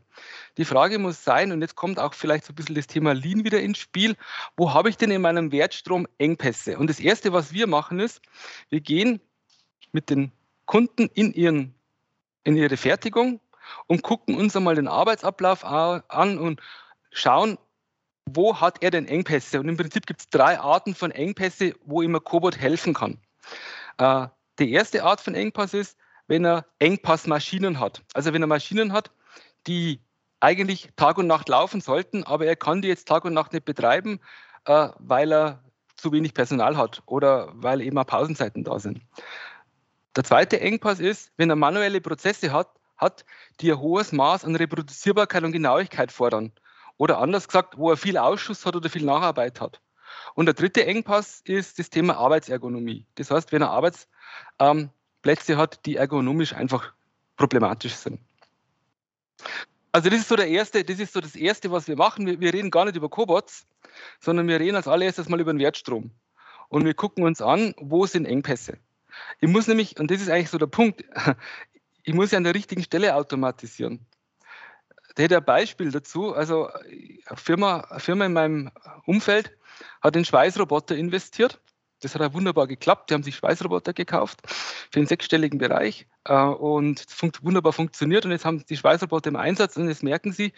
Die 0.56 0.64
Frage 0.64 0.98
muss 0.98 1.24
sein, 1.24 1.52
und 1.52 1.60
jetzt 1.60 1.76
kommt 1.76 1.98
auch 1.98 2.14
vielleicht 2.14 2.44
so 2.44 2.52
ein 2.52 2.56
bisschen 2.56 2.74
das 2.74 2.86
Thema 2.86 3.12
Lean 3.12 3.44
wieder 3.44 3.60
ins 3.60 3.78
Spiel, 3.78 4.16
wo 4.56 4.72
habe 4.72 4.88
ich 4.88 4.96
denn 4.96 5.10
in 5.10 5.22
meinem 5.22 5.52
Wertstrom 5.52 6.06
Engpässe? 6.18 6.78
Und 6.78 6.88
das 6.88 7.00
Erste, 7.00 7.32
was 7.32 7.52
wir 7.52 7.66
machen, 7.66 8.00
ist, 8.00 8.20
wir 8.68 8.80
gehen 8.80 9.20
mit 9.92 10.10
den 10.10 10.32
Kunden 10.66 11.08
in, 11.14 11.32
ihren, 11.32 11.74
in 12.44 12.56
ihre 12.56 12.76
Fertigung 12.76 13.40
und 13.86 14.02
gucken 14.02 14.36
uns 14.36 14.56
einmal 14.56 14.74
den 14.74 14.88
Arbeitsablauf 14.88 15.64
an 15.64 16.38
und 16.38 16.60
schauen, 17.10 17.58
wo 18.26 18.60
hat 18.60 18.82
er 18.82 18.90
denn 18.90 19.06
Engpässe? 19.06 19.60
Und 19.60 19.68
im 19.68 19.76
Prinzip 19.76 20.06
gibt 20.06 20.20
es 20.20 20.28
drei 20.28 20.58
Arten 20.58 20.94
von 20.94 21.10
Engpässe, 21.10 21.74
wo 21.84 22.02
immer 22.02 22.20
Cobot 22.20 22.58
helfen 22.58 22.94
kann. 22.94 23.18
Äh, 23.98 24.28
die 24.58 24.72
erste 24.72 25.04
Art 25.04 25.20
von 25.20 25.34
Engpass 25.34 25.74
ist, 25.74 25.96
wenn 26.26 26.44
er 26.44 26.66
Engpassmaschinen 26.78 27.80
hat. 27.80 28.02
Also 28.14 28.32
wenn 28.32 28.42
er 28.42 28.48
Maschinen 28.48 28.92
hat, 28.92 29.10
die 29.66 30.00
eigentlich 30.40 30.90
Tag 30.96 31.18
und 31.18 31.26
Nacht 31.26 31.48
laufen 31.48 31.80
sollten, 31.80 32.24
aber 32.24 32.46
er 32.46 32.56
kann 32.56 32.82
die 32.82 32.88
jetzt 32.88 33.08
Tag 33.08 33.24
und 33.24 33.34
Nacht 33.34 33.52
nicht 33.52 33.64
betreiben, 33.64 34.20
äh, 34.64 34.88
weil 34.98 35.32
er 35.32 35.62
zu 35.96 36.12
wenig 36.12 36.34
Personal 36.34 36.76
hat 36.76 37.02
oder 37.06 37.52
weil 37.54 37.80
eben 37.80 37.96
auch 37.98 38.06
Pausenzeiten 38.06 38.64
da 38.64 38.78
sind. 38.78 39.00
Der 40.16 40.24
zweite 40.24 40.60
Engpass 40.60 41.00
ist, 41.00 41.32
wenn 41.36 41.48
er 41.48 41.56
manuelle 41.56 42.00
Prozesse 42.00 42.52
hat, 42.52 42.68
hat, 42.96 43.24
die 43.60 43.72
ein 43.72 43.78
hohes 43.78 44.12
Maß 44.12 44.44
an 44.44 44.56
Reproduzierbarkeit 44.56 45.44
und 45.44 45.52
Genauigkeit 45.52 46.12
fordern. 46.12 46.52
Oder 46.98 47.18
anders 47.18 47.48
gesagt, 47.48 47.78
wo 47.78 47.90
er 47.90 47.96
viel 47.96 48.18
Ausschuss 48.18 48.66
hat 48.66 48.76
oder 48.76 48.90
viel 48.90 49.04
Nacharbeit 49.04 49.60
hat. 49.60 49.80
Und 50.34 50.46
der 50.46 50.54
dritte 50.54 50.86
Engpass 50.86 51.40
ist 51.44 51.78
das 51.78 51.90
Thema 51.90 52.16
Arbeitsergonomie. 52.16 53.06
Das 53.14 53.30
heißt, 53.30 53.52
wenn 53.52 53.62
er 53.62 53.70
Arbeitsplätze 53.70 54.11
ähm, 54.58 54.90
hat, 55.24 55.86
die 55.86 55.96
ergonomisch 55.96 56.52
einfach 56.54 56.92
problematisch 57.36 57.94
sind. 57.94 58.20
Also 59.92 60.08
das 60.08 60.20
ist 60.20 60.28
so 60.28 60.36
der 60.36 60.48
erste, 60.48 60.84
das 60.84 60.98
ist 60.98 61.12
so 61.12 61.20
das 61.20 61.36
erste, 61.36 61.70
was 61.70 61.86
wir 61.86 61.96
machen. 61.96 62.26
Wir, 62.26 62.40
wir 62.40 62.54
reden 62.54 62.70
gar 62.70 62.86
nicht 62.86 62.96
über 62.96 63.08
Cobots, 63.08 63.66
sondern 64.20 64.48
wir 64.48 64.58
reden 64.58 64.76
als 64.76 64.88
allererstes 64.88 65.28
mal 65.28 65.40
über 65.40 65.52
den 65.52 65.60
Wertstrom. 65.60 66.10
Und 66.68 66.84
wir 66.86 66.94
gucken 66.94 67.24
uns 67.24 67.42
an, 67.42 67.74
wo 67.78 68.06
sind 68.06 68.24
Engpässe. 68.24 68.78
Ich 69.40 69.48
muss 69.48 69.66
nämlich, 69.66 70.00
und 70.00 70.10
das 70.10 70.22
ist 70.22 70.30
eigentlich 70.30 70.48
so 70.48 70.58
der 70.58 70.66
Punkt, 70.66 71.04
ich 72.02 72.14
muss 72.14 72.30
ja 72.30 72.38
an 72.38 72.44
der 72.44 72.54
richtigen 72.54 72.82
Stelle 72.82 73.14
automatisieren. 73.14 74.06
Da 75.14 75.24
hätte 75.24 75.36
ein 75.36 75.44
Beispiel 75.44 75.90
dazu. 75.90 76.34
Also 76.34 76.68
eine 76.68 77.36
Firma, 77.36 77.80
eine 77.80 78.00
Firma 78.00 78.24
in 78.24 78.32
meinem 78.32 78.70
Umfeld 79.04 79.52
hat 80.00 80.16
in 80.16 80.24
Schweißroboter 80.24 80.96
investiert. 80.96 81.60
Das 82.04 82.14
hat 82.14 82.34
wunderbar 82.34 82.66
geklappt. 82.66 83.10
Die 83.10 83.14
haben 83.14 83.22
sich 83.22 83.36
Schweißroboter 83.36 83.92
gekauft 83.92 84.40
für 84.46 85.00
den 85.00 85.06
sechsstelligen 85.06 85.58
Bereich 85.58 86.06
äh, 86.24 86.34
und 86.34 87.04
funkt, 87.08 87.42
wunderbar 87.44 87.72
funktioniert. 87.72 88.24
Und 88.24 88.32
jetzt 88.32 88.44
haben 88.44 88.64
die 88.66 88.76
Schweißroboter 88.76 89.30
im 89.30 89.36
Einsatz 89.36 89.76
und 89.76 89.88
jetzt 89.88 90.02
merken 90.02 90.32
sie, 90.32 90.52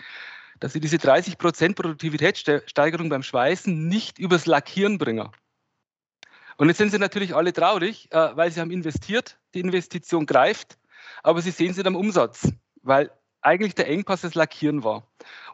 dass 0.60 0.72
sie 0.72 0.80
diese 0.80 0.96
30% 0.96 1.74
Produktivitätssteigerung 1.74 3.08
beim 3.08 3.22
Schweißen 3.22 3.88
nicht 3.88 4.18
übers 4.18 4.46
Lackieren 4.46 4.98
bringen. 4.98 5.28
Und 6.56 6.68
jetzt 6.68 6.78
sind 6.78 6.90
sie 6.90 6.98
natürlich 6.98 7.34
alle 7.34 7.52
traurig, 7.52 8.08
äh, 8.12 8.36
weil 8.36 8.50
sie 8.50 8.60
haben 8.60 8.70
investiert, 8.70 9.38
die 9.54 9.60
Investition 9.60 10.26
greift, 10.26 10.78
aber 11.22 11.42
sie 11.42 11.50
sehen 11.50 11.74
sie 11.74 11.84
am 11.84 11.96
Umsatz, 11.96 12.48
weil 12.82 13.10
eigentlich 13.42 13.74
der 13.74 13.88
Engpass 13.88 14.22
das 14.22 14.34
Lackieren 14.34 14.84
war. 14.84 15.06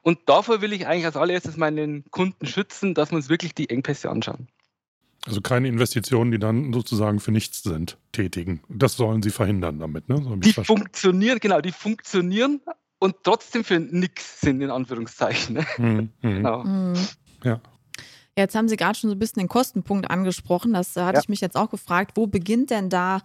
Und 0.02 0.28
davor 0.28 0.60
will 0.60 0.72
ich 0.72 0.86
eigentlich 0.86 1.06
als 1.06 1.16
allererstes 1.16 1.56
meinen 1.56 2.04
Kunden 2.10 2.46
schützen, 2.46 2.94
dass 2.94 3.10
wir 3.10 3.16
uns 3.16 3.28
wirklich 3.28 3.54
die 3.54 3.68
Engpässe 3.68 4.10
anschauen. 4.10 4.48
Also 5.26 5.40
keine 5.40 5.68
Investitionen, 5.68 6.30
die 6.30 6.38
dann 6.38 6.72
sozusagen 6.72 7.20
für 7.20 7.30
nichts 7.30 7.62
sind, 7.62 7.98
tätigen. 8.12 8.62
Das 8.68 8.96
sollen 8.96 9.22
sie 9.22 9.30
verhindern 9.30 9.78
damit, 9.78 10.08
ne? 10.08 10.22
So 10.22 10.36
die 10.36 10.52
funktionieren, 10.52 11.38
genau, 11.40 11.60
die 11.60 11.72
funktionieren 11.72 12.60
und 12.98 13.16
trotzdem 13.22 13.64
für 13.64 13.80
nichts 13.80 14.40
sind, 14.40 14.60
in 14.60 14.70
Anführungszeichen. 14.70 15.56
Ne? 15.56 15.66
Mhm. 15.78 16.10
Genau. 16.22 16.64
Mhm. 16.64 16.94
Ja. 17.44 17.60
Jetzt 18.36 18.54
haben 18.54 18.68
Sie 18.68 18.76
gerade 18.76 18.96
schon 18.98 19.10
so 19.10 19.16
ein 19.16 19.18
bisschen 19.18 19.40
den 19.40 19.48
Kostenpunkt 19.48 20.10
angesprochen. 20.10 20.72
Das 20.72 20.96
hatte 20.96 21.16
ja. 21.16 21.20
ich 21.20 21.28
mich 21.28 21.40
jetzt 21.40 21.56
auch 21.56 21.68
gefragt. 21.68 22.12
Wo 22.14 22.26
beginnt 22.26 22.70
denn 22.70 22.88
da 22.88 23.20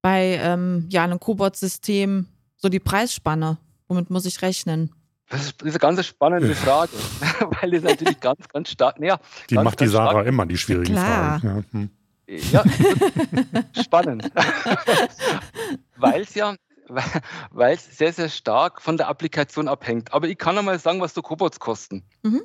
bei 0.00 0.38
ähm, 0.40 0.86
ja, 0.90 1.04
einem 1.04 1.20
Cobot-System 1.20 2.28
so 2.56 2.68
die 2.68 2.80
Preisspanne? 2.80 3.58
Womit 3.88 4.10
muss 4.10 4.24
ich 4.24 4.40
rechnen? 4.40 4.90
Das 5.28 5.46
ist, 5.46 5.62
eine 5.62 5.72
ganz 5.72 6.04
spannende 6.04 6.54
Frage, 6.54 6.92
weil 7.60 7.74
es 7.74 7.82
natürlich 7.82 8.20
ganz, 8.20 8.46
ganz 8.48 8.70
stark. 8.70 8.98
Ja, 9.00 9.18
die 9.48 9.54
ganz, 9.54 9.64
macht 9.64 9.80
die 9.80 9.86
Sarah 9.86 10.10
stark, 10.10 10.26
immer 10.26 10.46
die 10.46 10.58
schwierigen 10.58 10.92
Klar. 10.92 11.40
Fragen. 11.40 11.90
Ja, 12.26 12.64
hm. 12.64 13.50
ja 13.52 13.82
spannend. 13.82 14.30
weil 15.96 16.22
es 16.22 16.34
ja 16.34 16.54
weil 17.50 17.74
es 17.74 17.96
sehr, 17.96 18.12
sehr 18.12 18.28
stark 18.28 18.82
von 18.82 18.96
der 18.96 19.08
Applikation 19.08 19.68
abhängt. 19.68 20.12
Aber 20.12 20.28
ich 20.28 20.38
kann 20.38 20.58
einmal 20.58 20.78
sagen, 20.78 21.00
was 21.00 21.14
so 21.14 21.22
Cobots 21.22 21.60
kosten. 21.60 22.04
Mhm. 22.22 22.42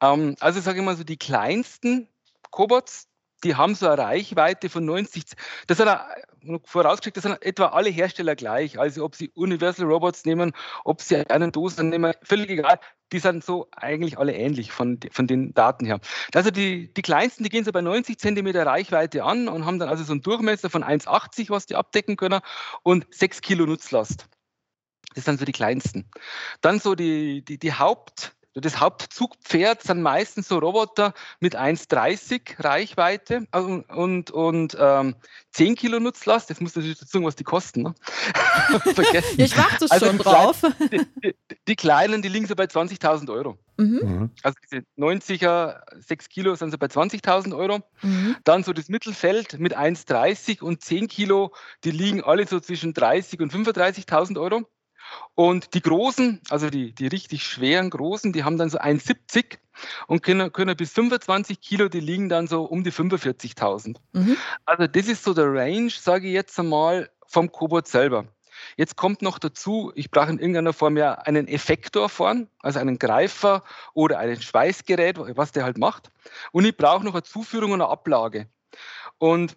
Ähm, 0.00 0.36
also 0.40 0.60
sage 0.60 0.78
ich 0.78 0.84
mal 0.84 0.96
so, 0.96 1.04
die 1.04 1.16
kleinsten 1.16 2.08
Cobots, 2.50 3.08
die 3.44 3.54
haben 3.54 3.74
so 3.74 3.86
eine 3.86 3.98
Reichweite 3.98 4.68
von 4.68 4.84
90. 4.84 5.24
Das 5.66 5.78
sind 5.78 5.88
vorausgeschickt, 6.64 7.16
das 7.16 7.24
sind 7.24 7.42
etwa 7.42 7.66
alle 7.66 7.90
Hersteller 7.90 8.36
gleich. 8.36 8.78
Also 8.78 9.04
ob 9.04 9.14
sie 9.14 9.30
Universal 9.34 9.86
Robots 9.86 10.24
nehmen, 10.24 10.52
ob 10.84 11.00
sie 11.02 11.28
einen 11.28 11.52
Dosen 11.52 11.88
nehmen, 11.88 12.12
völlig 12.22 12.50
egal. 12.50 12.78
Die 13.12 13.18
sind 13.18 13.44
so 13.44 13.68
eigentlich 13.76 14.18
alle 14.18 14.34
ähnlich 14.34 14.72
von, 14.72 14.98
von 15.12 15.26
den 15.26 15.54
Daten 15.54 15.86
her. 15.86 16.00
Also 16.34 16.50
die, 16.50 16.92
die 16.92 17.02
kleinsten, 17.02 17.44
die 17.44 17.50
gehen 17.50 17.64
so 17.64 17.72
bei 17.72 17.80
90 17.80 18.18
Zentimeter 18.18 18.66
Reichweite 18.66 19.22
an 19.22 19.48
und 19.48 19.64
haben 19.64 19.78
dann 19.78 19.88
also 19.88 20.02
so 20.02 20.12
einen 20.12 20.22
Durchmesser 20.22 20.70
von 20.70 20.82
1,80, 20.82 21.50
was 21.50 21.66
die 21.66 21.76
abdecken 21.76 22.16
können, 22.16 22.40
und 22.82 23.06
6 23.10 23.40
Kilo 23.42 23.64
Nutzlast. 23.64 24.26
Das 25.14 25.24
sind 25.24 25.38
so 25.38 25.46
die 25.46 25.52
kleinsten. 25.52 26.10
Dann 26.60 26.78
so 26.78 26.94
die, 26.94 27.42
die, 27.42 27.58
die 27.58 27.72
Haupt, 27.72 28.35
das 28.60 28.80
Hauptzugpferd 28.80 29.82
sind 29.82 30.02
meistens 30.02 30.48
so 30.48 30.58
Roboter 30.58 31.12
mit 31.40 31.58
1,30 31.58 32.62
Reichweite 32.64 33.46
und, 33.52 33.88
und, 33.90 34.30
und 34.30 34.76
ähm, 34.80 35.16
10 35.52 35.74
Kilo 35.74 36.00
Nutzlast. 36.00 36.48
Das 36.48 36.60
muss 36.60 36.74
natürlich 36.74 36.98
dazu 36.98 37.12
sagen, 37.12 37.26
was 37.26 37.36
die 37.36 37.44
kosten. 37.44 37.82
Ne? 37.82 37.94
Vergessen. 38.94 39.40
ich 39.40 39.56
warte 39.56 39.86
also 39.90 40.06
schon 40.06 40.18
drauf. 40.18 40.62
Die, 40.90 41.06
die, 41.22 41.34
die, 41.68 41.76
kleinen, 41.76 42.22
die 42.22 42.28
liegen 42.28 42.46
so 42.46 42.54
bei 42.54 42.64
20.000 42.64 43.30
Euro. 43.30 43.58
Mhm. 43.76 44.00
mhm. 44.02 44.30
Also 44.42 44.56
diese 44.64 44.84
90er, 44.96 45.82
6 46.00 46.28
Kilo 46.30 46.54
sind 46.54 46.70
so 46.70 46.78
bei 46.78 46.86
20.000 46.86 47.54
Euro. 47.56 47.80
Mhm. 48.02 48.36
Dann 48.44 48.64
so 48.64 48.72
das 48.72 48.88
Mittelfeld 48.88 49.58
mit 49.58 49.76
1,30 49.76 50.62
und 50.62 50.82
10 50.82 51.08
Kilo, 51.08 51.52
die 51.84 51.90
liegen 51.90 52.22
alle 52.22 52.46
so 52.46 52.58
zwischen 52.60 52.94
30 52.94 53.40
und 53.40 53.52
35.000 53.52 54.40
Euro. 54.40 54.66
Und 55.34 55.74
die 55.74 55.82
Großen, 55.82 56.40
also 56.48 56.70
die, 56.70 56.94
die 56.94 57.06
richtig 57.08 57.44
schweren 57.44 57.90
Großen, 57.90 58.32
die 58.32 58.44
haben 58.44 58.56
dann 58.56 58.70
so 58.70 58.78
1,70 58.78 59.58
und 60.06 60.22
können, 60.22 60.52
können 60.52 60.76
bis 60.76 60.92
25 60.92 61.60
Kilo, 61.60 61.88
die 61.88 62.00
liegen 62.00 62.28
dann 62.28 62.46
so 62.46 62.64
um 62.64 62.84
die 62.84 62.92
45.000. 62.92 63.96
Mhm. 64.12 64.36
Also 64.64 64.86
das 64.86 65.06
ist 65.06 65.24
so 65.24 65.34
der 65.34 65.52
Range, 65.52 65.90
sage 65.90 66.28
ich 66.28 66.32
jetzt 66.32 66.58
einmal, 66.58 67.10
vom 67.26 67.52
Cobot 67.52 67.86
selber. 67.86 68.26
Jetzt 68.76 68.96
kommt 68.96 69.22
noch 69.22 69.38
dazu, 69.38 69.92
ich 69.94 70.10
brauche 70.10 70.30
in 70.30 70.38
irgendeiner 70.38 70.72
Form 70.72 70.96
ja 70.96 71.12
einen 71.12 71.48
Effektor 71.48 72.08
vorn, 72.08 72.48
also 72.60 72.78
einen 72.78 72.98
Greifer 72.98 73.62
oder 73.92 74.18
ein 74.18 74.40
Schweißgerät, 74.40 75.18
was 75.36 75.52
der 75.52 75.64
halt 75.64 75.78
macht. 75.78 76.10
Und 76.52 76.64
ich 76.64 76.76
brauche 76.76 77.04
noch 77.04 77.14
eine 77.14 77.22
Zuführung 77.22 77.72
und 77.72 77.82
eine 77.82 77.90
Ablage. 77.90 78.48
Und 79.18 79.56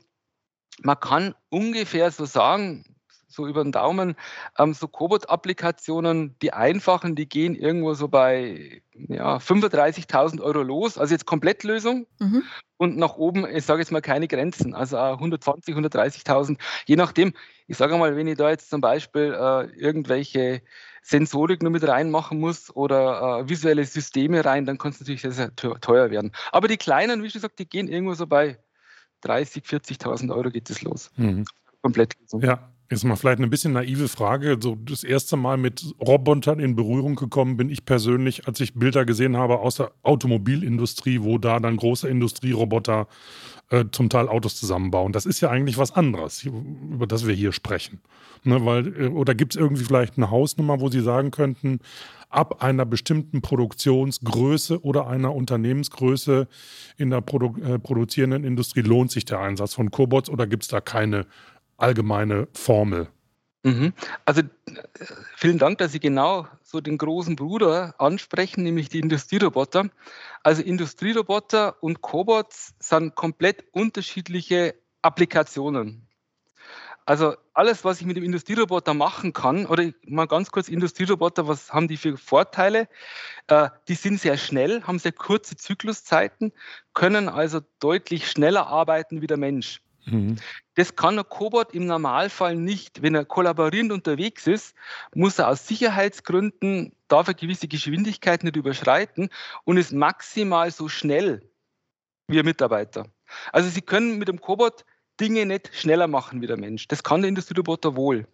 man 0.82 1.00
kann 1.00 1.36
ungefähr 1.50 2.12
so 2.12 2.26
sagen, 2.26 2.84
so 3.30 3.48
über 3.48 3.64
den 3.64 3.72
Daumen. 3.72 4.16
Ähm, 4.58 4.74
so 4.74 4.88
Cobot-Applikationen, 4.88 6.36
die 6.42 6.52
einfachen, 6.52 7.16
die 7.16 7.30
gehen 7.30 7.56
irgendwo 7.56 7.94
so 7.94 8.08
bei 8.08 8.82
ja, 8.94 9.38
35.000 9.38 10.42
Euro 10.42 10.64
los. 10.64 10.98
Also 10.98 11.14
jetzt 11.14 11.26
Komplettlösung. 11.26 12.08
Mhm. 12.20 12.44
Und 12.78 12.98
nach 12.98 13.16
oben, 13.16 13.46
ich 13.46 13.66
sage 13.66 13.82
jetzt 13.82 13.92
mal 13.92 14.02
keine 14.02 14.28
Grenzen. 14.28 14.74
Also 14.74 14.98
120, 14.98 15.76
130.000, 15.76 16.58
je 16.86 16.96
nachdem. 16.96 17.34
Ich 17.68 17.78
sage 17.78 17.98
mal, 17.98 18.16
wenn 18.16 18.28
ich 18.28 18.38
da 18.38 18.50
jetzt 18.50 18.70
zum 18.70 18.82
Beispiel 18.82 19.36
äh, 19.40 19.66
irgendwelche 19.78 20.62
Sensorik 21.02 21.62
nur 21.62 21.72
mit 21.72 21.88
reinmachen 21.88 22.40
muss 22.40 22.76
oder 22.76 23.42
äh, 23.42 23.50
visuelle 23.50 23.86
Systeme 23.86 24.44
rein, 24.44 24.66
dann 24.66 24.78
kann 24.78 24.92
es 24.92 25.00
natürlich 25.00 25.22
sehr, 25.22 25.32
sehr 25.32 25.56
teuer 25.56 26.10
werden. 26.10 26.32
Aber 26.52 26.68
die 26.68 26.78
kleinen, 26.78 27.22
wie 27.22 27.30
schon 27.30 27.42
gesagt, 27.42 27.60
die 27.60 27.70
gehen 27.70 27.88
irgendwo 27.88 28.16
so 28.16 28.28
bei 28.28 28.58
30, 29.22 29.64
40.000 29.64 30.34
Euro 30.34 30.50
geht 30.50 30.70
es 30.70 30.82
los. 30.82 31.12
Mhm. 31.16 31.46
Komplettlösung. 31.82 32.42
Ja, 32.42 32.72
Jetzt 32.92 33.04
mal 33.04 33.16
vielleicht 33.16 33.38
eine 33.38 33.48
bisschen 33.48 33.74
naive 33.74 34.08
Frage. 34.08 34.58
So 34.60 34.76
das 34.76 35.04
erste 35.04 35.38
Mal 35.38 35.58
mit 35.58 35.94
Robotern 36.02 36.60
in 36.60 36.76
Berührung 36.76 37.16
gekommen 37.16 37.56
bin 37.56 37.70
ich 37.70 37.86
persönlich, 37.86 38.48
als 38.48 38.60
ich 38.62 38.74
Bilder 38.74 39.06
gesehen 39.06 39.38
habe 39.38 39.60
aus 39.60 39.76
der 39.76 39.92
Automobilindustrie, 40.02 41.22
wo 41.22 41.38
da 41.38 41.60
dann 41.60 41.78
große 41.78 42.10
Industrieroboter 42.10 43.08
äh, 43.70 43.86
zum 43.92 44.10
Teil 44.10 44.28
Autos 44.28 44.56
zusammenbauen. 44.56 45.12
Das 45.12 45.28
ist 45.28 45.40
ja 45.40 45.52
eigentlich 45.52 45.78
was 45.78 45.92
anderes, 45.92 46.44
über 46.44 47.06
das 47.06 47.28
wir 47.28 47.36
hier 47.36 47.52
sprechen. 47.52 48.00
Ne, 48.44 48.66
weil, 48.66 48.88
äh, 49.00 49.08
oder 49.10 49.36
gibt 49.36 49.54
es 49.54 49.62
irgendwie 49.62 49.84
vielleicht 49.84 50.18
eine 50.18 50.32
Hausnummer, 50.32 50.80
wo 50.80 50.90
Sie 50.90 51.02
sagen 51.02 51.30
könnten, 51.30 51.82
ab 52.30 52.64
einer 52.64 52.86
bestimmten 52.86 53.42
Produktionsgröße 53.42 54.84
oder 54.84 55.08
einer 55.08 55.36
Unternehmensgröße 55.36 56.48
in 56.98 57.10
der 57.12 57.22
Produ 57.22 57.56
äh, 57.62 57.78
produzierenden 57.78 58.44
Industrie 58.44 58.82
lohnt 58.82 59.12
sich 59.12 59.26
der 59.26 59.40
Einsatz 59.40 59.74
von 59.76 59.92
Cobots 59.92 60.30
oder 60.30 60.48
gibt 60.48 60.64
es 60.64 60.70
da 60.70 60.82
keine 60.82 61.26
allgemeine 61.82 62.48
Formel. 62.54 63.08
Mhm. 63.64 63.94
Also 64.26 64.42
vielen 65.36 65.58
Dank, 65.58 65.80
dass 65.80 65.92
Sie 65.92 66.00
genau 66.00 66.48
so 66.64 66.80
den 66.80 66.98
großen 66.98 67.36
Bruder 67.36 67.94
ansprechen, 67.98 68.64
nämlich 68.64 68.88
die 68.90 69.00
Industrieroboter. 69.00 69.90
Also 70.44 70.62
Industrieroboter 70.62 71.82
und 71.84 72.02
Cobots 72.02 72.74
sind 72.80 73.16
komplett 73.16 73.66
unterschiedliche 73.74 74.76
Applikationen. 75.02 76.08
Also 77.06 77.36
alles, 77.54 77.84
was 77.84 78.00
ich 78.00 78.06
mit 78.06 78.18
dem 78.18 78.24
Industrieroboter 78.24 78.94
machen 78.94 79.34
kann, 79.34 79.66
oder 79.66 79.92
mal 80.06 80.28
ganz 80.28 80.52
kurz 80.52 80.70
Industrieroboter, 80.70 81.48
was 81.48 81.74
haben 81.74 81.88
die 81.88 81.98
für 81.98 82.18
Vorteile? 82.18 82.88
Äh, 83.48 83.70
die 83.88 83.96
sind 83.96 84.22
sehr 84.22 84.38
schnell, 84.38 84.84
haben 84.84 85.00
sehr 85.00 85.12
kurze 85.12 85.58
Zykluszeiten, 85.58 86.54
können 86.94 87.28
also 87.28 87.62
deutlich 87.80 88.30
schneller 88.30 88.68
arbeiten 88.68 89.22
wie 89.22 89.28
der 89.28 89.38
Mensch. 89.38 89.82
Mhm. 90.12 90.36
Das 90.76 90.96
kann 90.96 91.20
ein 91.20 91.28
Cobot 91.28 91.74
im 91.74 91.86
Normalfall 91.86 92.56
nicht. 92.56 93.02
Wenn 93.02 93.16
er 93.16 93.26
kollaborierend 93.26 93.92
unterwegs 93.92 94.48
ist, 94.48 94.76
muss 95.14 95.40
er 95.40 95.50
aus 95.50 95.68
Sicherheitsgründen, 95.68 96.94
darf 97.08 97.28
er 97.28 97.34
gewisse 97.34 97.68
Geschwindigkeiten 97.68 98.46
nicht 98.46 98.56
überschreiten 98.56 99.30
und 99.66 99.78
ist 99.78 99.92
maximal 99.92 100.72
so 100.72 100.88
schnell 100.88 101.42
wie 102.28 102.40
ein 102.40 102.46
Mitarbeiter. 102.46 103.08
Also 103.52 103.70
Sie 103.70 103.82
können 103.82 104.18
mit 104.18 104.28
dem 104.28 104.40
Cobot 104.40 104.86
Dinge 105.20 105.46
nicht 105.46 105.76
schneller 105.76 106.08
machen 106.08 106.42
wie 106.42 106.48
der 106.48 106.58
Mensch. 106.58 106.88
Das 106.88 107.04
kann 107.04 107.22
der 107.22 107.30
Industrieroboter 107.30 107.96
wohl. 107.96 108.26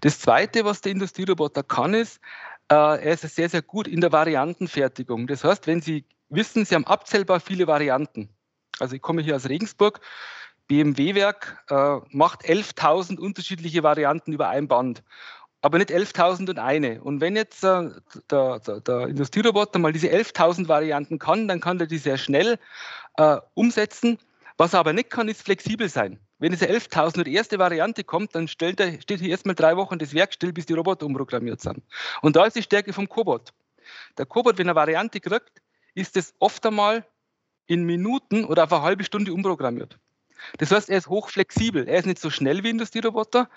Das 0.00 0.20
Zweite, 0.20 0.64
was 0.64 0.80
der 0.80 0.92
Industrieroboter 0.92 1.62
kann, 1.62 1.94
ist, 1.94 2.20
äh, 2.68 2.74
er 2.74 3.12
ist 3.12 3.22
sehr, 3.22 3.48
sehr 3.48 3.62
gut 3.62 3.88
in 3.88 4.00
der 4.00 4.12
Variantenfertigung. 4.12 5.26
Das 5.26 5.44
heißt, 5.44 5.66
wenn 5.66 5.80
Sie 5.80 6.04
wissen, 6.28 6.64
Sie 6.64 6.74
haben 6.74 6.86
abzählbar 6.86 7.40
viele 7.40 7.66
Varianten. 7.66 8.28
Also 8.78 8.96
ich 8.96 9.02
komme 9.02 9.22
hier 9.22 9.36
aus 9.36 9.48
Regensburg. 9.48 10.00
BMW-Werk 10.72 11.64
äh, 11.68 12.16
macht 12.16 12.46
11.000 12.46 13.18
unterschiedliche 13.18 13.82
Varianten 13.82 14.32
über 14.32 14.48
ein 14.48 14.68
Band, 14.68 15.02
aber 15.60 15.76
nicht 15.76 15.90
11.000 15.90 16.48
und 16.48 16.58
eine. 16.58 17.02
Und 17.02 17.20
wenn 17.20 17.36
jetzt 17.36 17.62
äh, 17.62 17.90
der, 18.30 18.58
der, 18.60 18.80
der, 18.80 19.08
Industrieroboter 19.08 19.78
mal 19.78 19.92
diese 19.92 20.08
11.000 20.08 20.68
Varianten 20.68 21.18
kann, 21.18 21.46
dann 21.46 21.60
kann 21.60 21.78
er 21.78 21.86
die 21.86 21.98
sehr 21.98 22.16
schnell 22.16 22.58
äh, 23.18 23.36
umsetzen. 23.52 24.16
Was 24.56 24.72
er 24.72 24.80
aber 24.80 24.94
nicht 24.94 25.10
kann, 25.10 25.28
ist 25.28 25.42
flexibel 25.42 25.90
sein. 25.90 26.18
Wenn 26.38 26.52
diese 26.52 26.66
11.000 26.66 27.24
die 27.24 27.34
erste 27.34 27.58
Variante 27.58 28.02
kommt, 28.02 28.34
dann 28.34 28.48
stellt 28.48 28.80
er, 28.80 28.98
steht 28.98 29.20
hier 29.20 29.30
erstmal 29.30 29.54
drei 29.54 29.76
Wochen 29.76 29.98
das 29.98 30.14
Werk 30.14 30.32
still, 30.32 30.54
bis 30.54 30.64
die 30.64 30.72
Roboter 30.72 31.04
umprogrammiert 31.04 31.60
sind. 31.60 31.82
Und 32.22 32.34
da 32.34 32.46
ist 32.46 32.56
die 32.56 32.62
Stärke 32.62 32.94
vom 32.94 33.10
Cobot. 33.10 33.52
Der 34.16 34.24
Cobot, 34.24 34.56
wenn 34.56 34.68
er 34.68 34.74
Variante 34.74 35.20
kriegt, 35.20 35.60
ist 35.94 36.16
es 36.16 36.34
oft 36.38 36.64
einmal 36.64 37.04
in 37.66 37.84
Minuten 37.84 38.46
oder 38.46 38.64
auf 38.64 38.72
eine 38.72 38.82
halbe 38.82 39.04
Stunde 39.04 39.34
umprogrammiert. 39.34 39.98
Das 40.58 40.70
heißt, 40.70 40.88
er 40.90 40.98
ist 40.98 41.08
hochflexibel. 41.08 41.88
Er 41.88 41.98
ist 41.98 42.06
nicht 42.06 42.20
so 42.20 42.30
schnell 42.30 42.62
wie 42.62 42.70
Industrieroboter, 42.70 43.48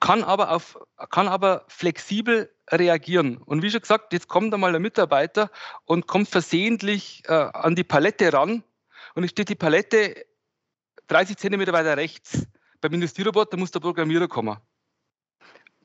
kann 0.00 0.24
aber, 0.24 0.50
auf, 0.50 0.78
kann 1.10 1.28
aber 1.28 1.64
flexibel 1.68 2.52
reagieren. 2.70 3.36
Und 3.36 3.62
wie 3.62 3.70
schon 3.70 3.80
gesagt, 3.80 4.12
jetzt 4.12 4.28
kommt 4.28 4.52
einmal 4.52 4.74
ein 4.74 4.82
Mitarbeiter 4.82 5.50
und 5.84 6.06
kommt 6.06 6.28
versehentlich 6.28 7.22
äh, 7.26 7.32
an 7.32 7.76
die 7.76 7.84
Palette 7.84 8.32
ran 8.32 8.64
und 9.14 9.24
es 9.24 9.30
steht 9.30 9.48
die 9.48 9.54
Palette 9.54 10.26
30 11.08 11.36
Zentimeter 11.36 11.72
weiter 11.72 11.96
rechts. 11.96 12.46
Beim 12.80 12.94
Industrieroboter 12.94 13.56
muss 13.56 13.70
der 13.70 13.80
Programmierer 13.80 14.28
kommen. 14.28 14.56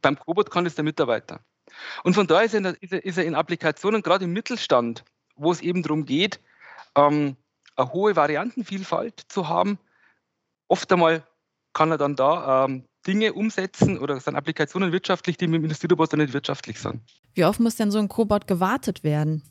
Beim 0.01 0.17
Cobot 0.17 0.49
kann 0.49 0.65
es 0.65 0.75
der 0.75 0.83
Mitarbeiter. 0.83 1.41
Und 2.03 2.13
von 2.13 2.27
daher 2.27 2.45
ist 2.45 2.53
er, 2.55 3.05
ist 3.05 3.17
er 3.17 3.25
in 3.25 3.35
Applikationen, 3.35 4.01
gerade 4.01 4.25
im 4.25 4.33
Mittelstand, 4.33 5.03
wo 5.35 5.51
es 5.51 5.61
eben 5.61 5.83
darum 5.83 6.05
geht, 6.05 6.39
ähm, 6.95 7.35
eine 7.77 7.93
hohe 7.93 8.15
Variantenvielfalt 8.15 9.25
zu 9.29 9.47
haben. 9.47 9.79
Oft 10.67 10.91
einmal 10.91 11.23
kann 11.73 11.91
er 11.91 11.97
dann 11.97 12.15
da 12.15 12.65
ähm, 12.65 12.85
Dinge 13.05 13.33
umsetzen 13.33 13.97
oder 13.99 14.19
sind 14.19 14.35
Applikationen 14.35 14.91
wirtschaftlich, 14.91 15.37
die 15.37 15.47
mit 15.47 15.59
dem 15.59 15.65
Industrieroboter 15.65 16.17
nicht 16.17 16.33
wirtschaftlich 16.33 16.79
sind. 16.79 17.01
Wie 17.35 17.45
oft 17.45 17.59
muss 17.59 17.75
denn 17.75 17.91
so 17.91 17.99
ein 17.99 18.09
Cobot 18.09 18.47
gewartet 18.47 19.03
werden? 19.03 19.43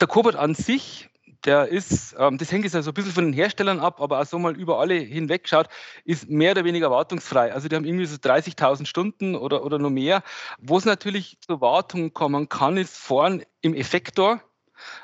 Der 0.00 0.08
Cobot 0.08 0.34
an 0.34 0.54
sich, 0.54 1.08
der 1.44 1.68
ist, 1.68 2.16
ähm, 2.18 2.38
das 2.38 2.50
hängt 2.50 2.64
jetzt 2.64 2.74
also 2.74 2.90
ein 2.90 2.94
bisschen 2.94 3.12
von 3.12 3.24
den 3.24 3.32
Herstellern 3.34 3.78
ab, 3.78 4.00
aber 4.00 4.20
auch 4.20 4.24
so 4.26 4.38
mal 4.38 4.56
über 4.56 4.80
alle 4.80 4.94
hinweg 4.94 5.44
geschaut, 5.44 5.68
ist 6.04 6.28
mehr 6.28 6.52
oder 6.52 6.64
weniger 6.64 6.90
wartungsfrei. 6.90 7.52
Also 7.52 7.68
die 7.68 7.76
haben 7.76 7.84
irgendwie 7.84 8.06
so 8.06 8.16
30.000 8.16 8.86
Stunden 8.86 9.36
oder, 9.36 9.64
oder 9.64 9.78
noch 9.78 9.90
mehr. 9.90 10.22
Wo 10.58 10.78
es 10.78 10.84
natürlich 10.84 11.38
zur 11.46 11.60
Wartung 11.60 12.14
kommen 12.14 12.48
kann, 12.48 12.76
ist 12.76 12.96
vorn 12.96 13.44
im 13.60 13.74
Effektor. 13.74 14.40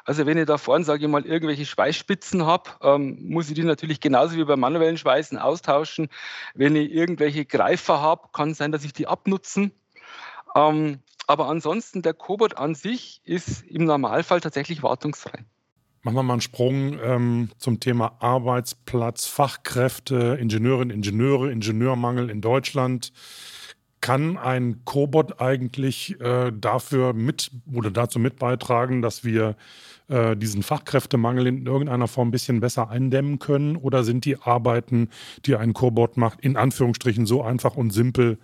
Also 0.04 0.26
wenn 0.26 0.38
ich 0.38 0.46
da 0.46 0.58
vorne, 0.58 0.84
sage 0.84 1.04
ich 1.04 1.10
mal, 1.10 1.24
irgendwelche 1.24 1.66
Schweißspitzen 1.66 2.44
habe, 2.46 2.70
ähm, 2.82 3.18
muss 3.28 3.48
ich 3.48 3.54
die 3.54 3.62
natürlich 3.62 4.00
genauso 4.00 4.36
wie 4.36 4.44
beim 4.44 4.60
manuellen 4.60 4.98
Schweißen 4.98 5.38
austauschen. 5.38 6.08
Wenn 6.54 6.76
ich 6.76 6.92
irgendwelche 6.92 7.44
Greifer 7.44 8.00
habe, 8.00 8.28
kann 8.32 8.50
es 8.50 8.58
sein, 8.58 8.72
dass 8.72 8.84
ich 8.84 8.92
die 8.92 9.06
abnutzen. 9.06 9.72
Ähm, 10.54 11.00
aber 11.26 11.48
ansonsten, 11.48 12.02
der 12.02 12.14
Cobot 12.14 12.56
an 12.56 12.74
sich 12.74 13.20
ist 13.24 13.62
im 13.62 13.84
Normalfall 13.84 14.40
tatsächlich 14.40 14.82
wartungsfrei. 14.82 15.44
Machen 16.02 16.16
wir 16.16 16.22
mal 16.22 16.32
einen 16.32 16.40
Sprung 16.40 16.98
ähm, 17.02 17.50
zum 17.58 17.78
Thema 17.78 18.16
Arbeitsplatz, 18.20 19.26
Fachkräfte, 19.26 20.38
Ingenieurinnen, 20.40 20.96
Ingenieure, 20.96 21.52
Ingenieurmangel 21.52 22.30
in 22.30 22.40
Deutschland. 22.40 23.12
Kann 24.00 24.38
ein 24.38 24.84
Cobot 24.84 25.40
eigentlich 25.40 26.18
äh, 26.20 26.52
dafür 26.52 27.12
mit 27.12 27.50
oder 27.72 27.90
dazu 27.90 28.18
mit 28.18 28.38
beitragen, 28.38 29.02
dass 29.02 29.24
wir 29.24 29.56
äh, 30.08 30.36
diesen 30.36 30.62
Fachkräftemangel 30.62 31.46
in 31.46 31.66
irgendeiner 31.66 32.08
Form 32.08 32.28
ein 32.28 32.30
bisschen 32.30 32.60
besser 32.60 32.90
eindämmen 32.90 33.38
können? 33.38 33.76
Oder 33.76 34.02
sind 34.02 34.24
die 34.24 34.40
Arbeiten, 34.40 35.10
die 35.46 35.54
ein 35.56 35.74
Cobot 35.74 36.16
macht, 36.16 36.40
in 36.40 36.56
Anführungsstrichen 36.56 37.26
so 37.26 37.42
einfach 37.42 37.76
und 37.76 37.90
simpel, 37.90 38.38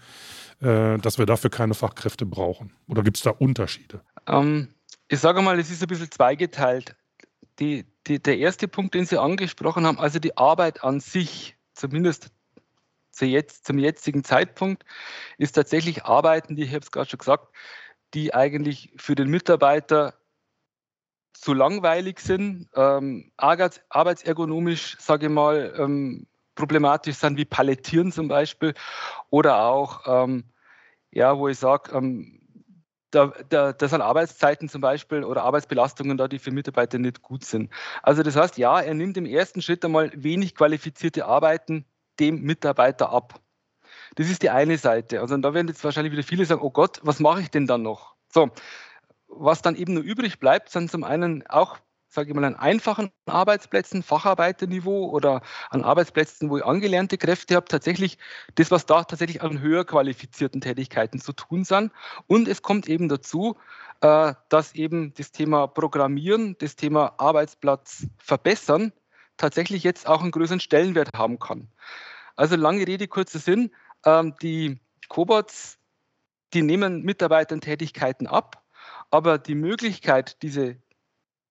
äh, 0.61 0.99
dass 0.99 1.19
wir 1.19 1.27
dafür 1.27 1.51
keine 1.51 1.75
Fachkräfte 1.75 2.27
brauchen? 2.27 2.73
Oder 2.87 3.03
gibt 3.03 3.17
es 3.17 3.23
da 3.23 3.31
Unterschiede? 3.31 4.01
Ähm, 4.27 4.69
ich 5.09 5.21
sage 5.21 5.43
mal, 5.43 5.59
es 5.59 5.71
ist 5.71 5.83
ein 5.83 5.89
bisschen 5.89 6.11
zweigeteilt. 6.11 6.95
Die, 7.59 7.85
die, 8.07 8.23
der 8.23 8.39
erste 8.39 8.69
Punkt, 8.69 8.95
den 8.95 9.07
Sie 9.07 9.21
angesprochen 9.21 9.87
haben, 9.87 9.99
also 9.99 10.19
die 10.19 10.37
Arbeit 10.37 10.85
an 10.85 11.01
sich, 11.01 11.57
zumindest 11.75 12.31
zu 13.17 13.25
jetzt, 13.25 13.67
zum 13.67 13.79
jetzigen 13.79 14.25
Zeitpunkt 14.25 14.85
ist 15.39 15.53
tatsächlich 15.53 16.05
Arbeiten, 16.05 16.57
die 16.57 16.65
ich 16.65 16.71
habe 16.71 16.81
es 16.81 16.91
gerade 16.91 17.09
schon 17.09 17.19
gesagt, 17.19 17.49
die 18.15 18.35
eigentlich 18.35 18.93
für 18.97 19.15
den 19.15 19.29
Mitarbeiter 19.29 20.15
zu 21.33 21.53
langweilig 21.53 22.21
sind, 22.21 22.69
ähm, 22.75 23.31
arbeitsergonomisch, 23.37 24.97
sage 24.99 25.27
ich 25.27 25.33
mal, 25.33 25.75
ähm, 25.79 26.27
problematisch 26.55 27.17
sind, 27.17 27.37
wie 27.37 27.45
Palettieren 27.45 28.13
zum 28.13 28.29
Beispiel, 28.29 28.75
oder 29.31 29.65
auch, 29.65 30.03
ähm, 30.07 30.45
ja, 31.11 31.37
wo 31.37 31.49
ich 31.49 31.59
sage, 31.59 31.93
ähm, 31.95 32.41
da, 33.11 33.33
da, 33.49 33.73
da 33.73 33.89
sind 33.89 34.01
Arbeitszeiten 34.01 34.69
zum 34.69 34.81
Beispiel 34.81 35.25
oder 35.25 35.43
Arbeitsbelastungen 35.45 36.17
da, 36.17 36.29
die 36.29 36.39
für 36.39 36.51
Mitarbeiter 36.51 36.99
nicht 36.99 37.23
gut 37.23 37.45
sind. 37.45 37.73
Also 38.03 38.23
das 38.23 38.37
heißt, 38.37 38.59
ja, 38.59 38.81
er 38.81 38.95
nimmt 38.95 39.17
im 39.17 39.27
ersten 39.27 39.63
Schritt 39.63 39.85
einmal 39.85 40.11
wenig 40.15 40.55
qualifizierte 40.55 41.27
Arbeiten 41.27 41.87
dem 42.21 42.43
Mitarbeiter 42.43 43.11
ab. 43.11 43.41
Das 44.17 44.29
ist 44.31 44.43
die 44.43 44.51
eine 44.51 44.79
Seite. 44.79 45.21
Also 45.21 45.37
da 45.37 45.55
werden 45.55 45.69
jetzt 45.69 45.85
wahrscheinlich 45.85 46.13
wieder 46.13 46.23
viele 46.23 46.45
sagen, 46.45 46.63
oh 46.63 46.71
Gott, 46.71 47.01
was 47.03 47.21
mache 47.21 47.41
ich 47.41 47.51
denn 47.51 47.67
dann 47.67 47.83
noch? 47.83 48.15
So, 48.33 48.51
was 49.29 49.63
dann 49.63 49.77
eben 49.77 49.95
nur 49.95 50.03
übrig 50.03 50.39
bleibt, 50.39 50.71
sind 50.71 50.91
zum 50.91 51.05
einen 51.05 51.47
auch 51.47 51.79
sage 52.17 52.31
ich 52.31 52.35
mal, 52.35 52.45
an 52.45 52.57
einfachen 52.57 53.11
Arbeitsplätzen, 53.27 54.03
Facharbeiterniveau 54.03 55.11
oder 55.11 55.43
an 55.71 55.85
Arbeitsplätzen, 55.85 56.49
wo 56.51 56.57
ich 56.57 56.65
angelernte 56.65 57.19
Kräfte 57.19 57.55
habe, 57.55 57.67
tatsächlich 57.67 58.19
das, 58.55 58.71
was 58.71 58.87
da 58.87 59.05
tatsächlich 59.05 59.43
an 59.43 59.61
höher 59.61 59.85
qualifizierten 59.85 60.61
Tätigkeiten 60.61 61.21
zu 61.21 61.35
tun 61.35 61.65
sind. 61.65 61.93
Und 62.27 62.49
es 62.49 62.63
kommt 62.63 62.89
eben 62.89 63.09
dazu, 63.09 63.57
äh, 64.01 64.33
dass 64.49 64.75
eben 64.75 65.13
das 65.15 65.31
Thema 65.31 65.67
Programmieren, 65.67 66.57
das 66.59 66.75
Thema 66.75 67.15
Arbeitsplatz 67.19 68.07
verbessern, 68.19 68.93
tatsächlich 69.37 69.83
jetzt 69.83 70.07
auch 70.07 70.23
einen 70.23 70.31
größeren 70.31 70.61
Stellenwert 70.61 71.11
haben 71.15 71.39
kann. 71.39 71.69
Also 72.37 72.57
lange 72.57 72.87
Rede, 72.87 73.09
kurzer 73.09 73.39
Sinn, 73.39 73.71
ähm, 74.05 74.35
die 74.43 74.79
Cobots, 75.09 75.79
die 76.53 76.63
nehmen 76.63 77.03
Mitarbeitern 77.03 77.61
Tätigkeiten 77.61 78.27
ab, 78.27 78.65
aber 79.11 79.39
die 79.39 79.55
Möglichkeit, 79.55 80.43
diese, 80.43 80.77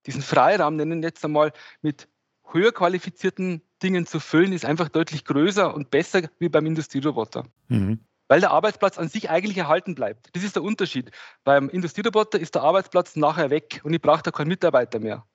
diesen 0.05 0.21
Freiraum, 0.21 0.75
nennen 0.75 1.01
wir 1.01 1.09
jetzt 1.09 1.25
einmal, 1.25 1.51
mit 1.81 2.07
höher 2.51 2.71
qualifizierten 2.71 3.61
Dingen 3.81 4.05
zu 4.05 4.19
füllen, 4.19 4.53
ist 4.53 4.65
einfach 4.65 4.89
deutlich 4.89 5.25
größer 5.25 5.73
und 5.73 5.91
besser 5.91 6.23
wie 6.39 6.49
beim 6.49 6.65
Industrieroboter. 6.65 7.45
Mhm. 7.67 7.99
Weil 8.27 8.39
der 8.39 8.51
Arbeitsplatz 8.51 8.97
an 8.97 9.07
sich 9.07 9.29
eigentlich 9.29 9.57
erhalten 9.57 9.93
bleibt. 9.93 10.35
Das 10.35 10.43
ist 10.43 10.55
der 10.55 10.63
Unterschied. 10.63 11.11
Beim 11.43 11.69
Industrieroboter 11.69 12.39
ist 12.39 12.55
der 12.55 12.63
Arbeitsplatz 12.63 13.15
nachher 13.15 13.49
weg 13.49 13.81
und 13.83 13.93
ich 13.93 14.01
brauche 14.01 14.23
da 14.23 14.31
keinen 14.31 14.47
Mitarbeiter 14.47 14.99
mehr. 14.99 15.25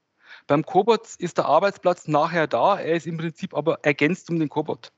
Beim 0.51 0.67
Cobot 0.67 1.15
ist 1.19 1.39
der 1.39 1.45
Arbeitsplatz 1.45 2.09
nachher 2.09 2.49
da, 2.49 2.77
er 2.77 2.97
ist 2.97 3.07
im 3.07 3.19
Prinzip 3.19 3.55
aber 3.55 3.79
ergänzt 3.85 4.29
um 4.31 4.41
den 4.41 4.49
Cobot. 4.49 4.91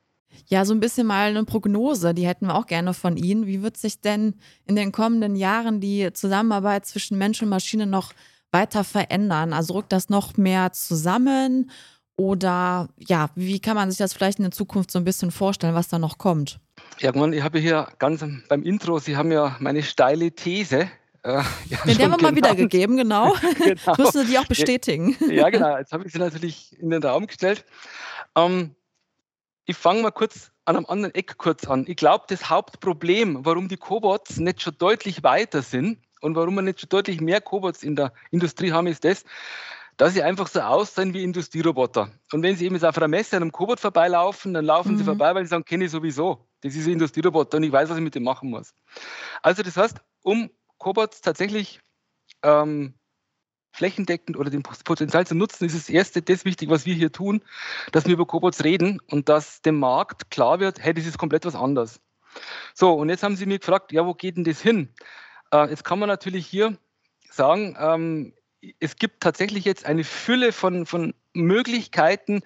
Ja, 0.47 0.65
so 0.65 0.73
ein 0.73 0.79
bisschen 0.79 1.05
mal 1.05 1.29
eine 1.29 1.43
Prognose, 1.43 2.15
die 2.15 2.25
hätten 2.25 2.47
wir 2.47 2.55
auch 2.55 2.65
gerne 2.65 2.95
von 2.95 3.17
Ihnen. 3.17 3.45
Wie 3.45 3.61
wird 3.61 3.77
sich 3.77 4.01
denn 4.01 4.33
in 4.65 4.75
den 4.75 4.91
kommenden 4.91 5.35
Jahren 5.35 5.79
die 5.79 6.11
Zusammenarbeit 6.11 6.87
zwischen 6.87 7.19
Mensch 7.19 7.39
und 7.43 7.49
Maschine 7.49 7.85
noch 7.85 8.13
weiter 8.49 8.83
verändern? 8.83 9.53
Also 9.53 9.75
rückt 9.75 9.91
das 9.91 10.09
noch 10.09 10.37
mehr 10.37 10.71
zusammen? 10.71 11.69
Oder 12.15 12.89
ja, 12.97 13.29
wie 13.35 13.59
kann 13.59 13.75
man 13.75 13.91
sich 13.91 13.99
das 13.99 14.13
vielleicht 14.13 14.39
in 14.39 14.45
der 14.45 14.51
Zukunft 14.51 14.89
so 14.89 14.97
ein 14.97 15.05
bisschen 15.05 15.29
vorstellen, 15.29 15.75
was 15.75 15.87
da 15.87 15.99
noch 15.99 16.17
kommt? 16.17 16.59
Ja, 16.97 17.13
ich 17.13 17.43
habe 17.43 17.59
hier 17.59 17.89
ganz 17.99 18.25
beim 18.49 18.63
Intro, 18.63 18.97
Sie 18.97 19.17
haben 19.17 19.31
ja 19.31 19.55
meine 19.59 19.83
steile 19.83 20.31
These. 20.31 20.89
Äh, 21.23 21.41
ja, 21.69 21.77
Den 21.85 22.01
haben 22.01 22.11
wir 22.11 22.21
mal 22.21 22.35
wiedergegeben, 22.35 22.97
genau. 22.97 23.33
genau. 23.57 23.95
Müssen 23.97 24.25
Sie 24.25 24.31
die 24.31 24.39
auch 24.39 24.47
bestätigen. 24.47 25.15
Ja, 25.29 25.49
genau. 25.49 25.77
Jetzt 25.77 25.93
habe 25.93 26.05
ich 26.05 26.13
sie 26.13 26.19
natürlich 26.19 26.77
in 26.79 26.89
den 26.89 27.03
Raum 27.03 27.27
gestellt. 27.27 27.65
Ähm, 28.35 28.75
ich 29.65 29.77
fange 29.77 30.01
mal 30.01 30.11
kurz 30.11 30.51
an 30.65 30.77
einem 30.77 30.85
anderen 30.85 31.15
Eck 31.15 31.37
kurz 31.37 31.65
an. 31.65 31.85
Ich 31.87 31.95
glaube, 31.95 32.25
das 32.27 32.49
Hauptproblem, 32.49 33.45
warum 33.45 33.67
die 33.67 33.77
Cobots 33.77 34.37
nicht 34.37 34.61
schon 34.61 34.77
deutlich 34.77 35.23
weiter 35.23 35.61
sind 35.61 35.99
und 36.21 36.35
warum 36.35 36.55
wir 36.55 36.61
nicht 36.61 36.81
schon 36.81 36.89
deutlich 36.89 37.21
mehr 37.21 37.41
Cobots 37.41 37.83
in 37.83 37.95
der 37.95 38.13
Industrie 38.31 38.71
haben, 38.71 38.87
ist 38.87 39.03
das, 39.03 39.25
dass 39.97 40.13
sie 40.13 40.23
einfach 40.23 40.47
so 40.47 40.61
aussehen 40.61 41.13
wie 41.13 41.23
Industrieroboter. 41.23 42.11
Und 42.31 42.43
wenn 42.43 42.55
sie 42.55 42.65
eben 42.65 42.75
jetzt 42.75 42.85
auf 42.85 42.97
einer 42.97 43.07
Messe 43.07 43.35
an 43.35 43.43
einem 43.43 43.51
Cobot 43.51 43.79
vorbeilaufen, 43.79 44.53
dann 44.53 44.65
laufen 44.65 44.93
mhm. 44.93 44.97
sie 44.97 45.03
vorbei, 45.03 45.35
weil 45.35 45.43
sie 45.43 45.49
sagen, 45.49 45.65
kenne 45.65 45.85
ich 45.85 45.91
sowieso. 45.91 46.47
Das 46.61 46.75
ist 46.75 46.87
ein 46.87 46.93
Industrieroboter 46.93 47.57
und 47.57 47.63
ich 47.63 47.71
weiß, 47.71 47.89
was 47.89 47.97
ich 47.97 48.03
mit 48.03 48.15
dem 48.15 48.23
machen 48.23 48.49
muss. 48.49 48.73
Also 49.41 49.63
das 49.63 49.77
heißt, 49.77 49.97
um 50.23 50.49
Cobots 50.83 51.21
tatsächlich 51.21 51.79
ähm, 52.43 52.93
flächendeckend 53.71 54.37
oder 54.37 54.49
das 54.49 54.83
Potenzial 54.83 55.25
zu 55.25 55.33
nutzen, 55.33 55.65
ist 55.65 55.75
das 55.75 55.89
Erste, 55.89 56.21
das 56.21 56.43
wichtig, 56.43 56.69
was 56.69 56.85
wir 56.85 56.93
hier 56.93 57.11
tun, 57.11 57.41
dass 57.93 58.05
wir 58.05 58.13
über 58.13 58.27
Cobots 58.27 58.63
reden 58.65 58.99
und 59.09 59.29
dass 59.29 59.61
dem 59.61 59.79
Markt 59.79 60.29
klar 60.29 60.59
wird, 60.59 60.79
hey, 60.79 60.93
das 60.93 61.05
ist 61.05 61.17
komplett 61.17 61.45
was 61.45 61.55
anderes. 61.55 62.01
So, 62.73 62.93
und 62.93 63.09
jetzt 63.09 63.23
haben 63.23 63.37
Sie 63.37 63.45
mir 63.45 63.59
gefragt, 63.59 63.93
ja, 63.93 64.05
wo 64.05 64.13
geht 64.13 64.35
denn 64.35 64.43
das 64.43 64.61
hin? 64.61 64.93
Äh, 65.53 65.69
jetzt 65.69 65.85
kann 65.85 65.99
man 65.99 66.09
natürlich 66.09 66.45
hier 66.45 66.77
sagen, 67.31 67.77
ähm, 67.79 68.33
es 68.79 68.97
gibt 68.97 69.21
tatsächlich 69.21 69.63
jetzt 69.63 69.85
eine 69.85 70.03
Fülle 70.03 70.51
von, 70.51 70.85
von 70.85 71.13
Möglichkeiten, 71.33 72.41